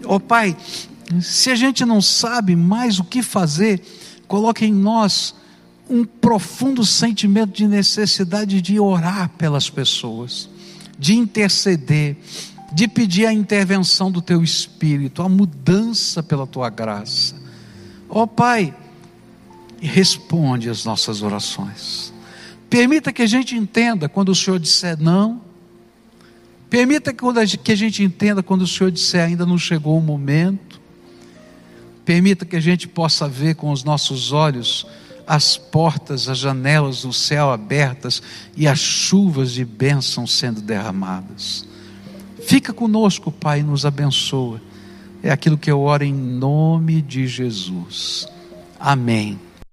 Ó 0.04 0.16
oh, 0.16 0.20
Pai, 0.20 0.58
se 1.22 1.50
a 1.50 1.56
gente 1.56 1.86
não 1.86 2.02
sabe 2.02 2.56
mais 2.56 3.00
o 3.00 3.04
que 3.04 3.22
fazer, 3.22 3.82
coloque 4.28 4.66
em 4.66 4.74
nós 4.74 5.34
um 5.90 6.04
profundo 6.04 6.86
sentimento 6.86 7.54
de 7.54 7.68
necessidade 7.68 8.62
de 8.62 8.80
orar 8.80 9.30
pelas 9.38 9.70
pessoas 9.70 10.50
de 10.98 11.16
interceder, 11.16 12.18
de 12.74 12.88
pedir 12.88 13.26
a 13.26 13.34
intervenção 13.34 14.12
do 14.12 14.22
teu 14.22 14.44
espírito, 14.44 15.22
a 15.22 15.30
mudança 15.30 16.24
pela 16.24 16.48
tua 16.48 16.70
graça. 16.70 17.36
Ó 18.10 18.24
oh, 18.24 18.28
Pai, 18.28 18.74
responde 19.80 20.70
as 20.70 20.84
nossas 20.84 21.22
orações. 21.22 22.12
Permita 22.70 23.14
que 23.14 23.22
a 23.22 23.28
gente 23.28 23.56
entenda 23.56 24.10
quando 24.10 24.30
o 24.30 24.36
Senhor 24.36 24.60
disser 24.60 24.98
não. 25.00 25.42
Permita 26.70 27.14
que 27.14 27.72
a 27.72 27.76
gente 27.76 28.04
entenda 28.04 28.44
quando 28.44 28.64
o 28.64 28.68
Senhor 28.68 28.92
disser 28.92 29.24
ainda 29.24 29.46
não 29.46 29.58
chegou 29.58 29.98
o 29.98 30.02
momento. 30.02 30.67
Permita 32.08 32.46
que 32.46 32.56
a 32.56 32.62
gente 32.62 32.88
possa 32.88 33.28
ver 33.28 33.56
com 33.56 33.70
os 33.70 33.84
nossos 33.84 34.32
olhos 34.32 34.88
as 35.28 35.58
portas, 35.58 36.30
as 36.30 36.38
janelas 36.38 37.02
do 37.02 37.12
céu 37.12 37.52
abertas 37.52 38.24
e 38.56 38.66
as 38.66 38.80
chuvas 38.80 39.52
de 39.52 39.66
bênção 39.66 40.26
sendo 40.26 40.62
derramadas. 40.62 41.68
Fica 42.46 42.72
conosco, 42.72 43.30
Pai, 43.30 43.60
e 43.60 43.64
nos 43.64 43.86
abençoa. 43.86 44.62
É 45.22 45.30
aquilo 45.30 45.58
que 45.58 45.70
eu 45.70 45.82
oro 45.82 46.06
em 46.06 46.14
nome 46.14 47.02
de 47.02 47.28
Jesus. 47.28 48.26
Amém. 48.80 49.38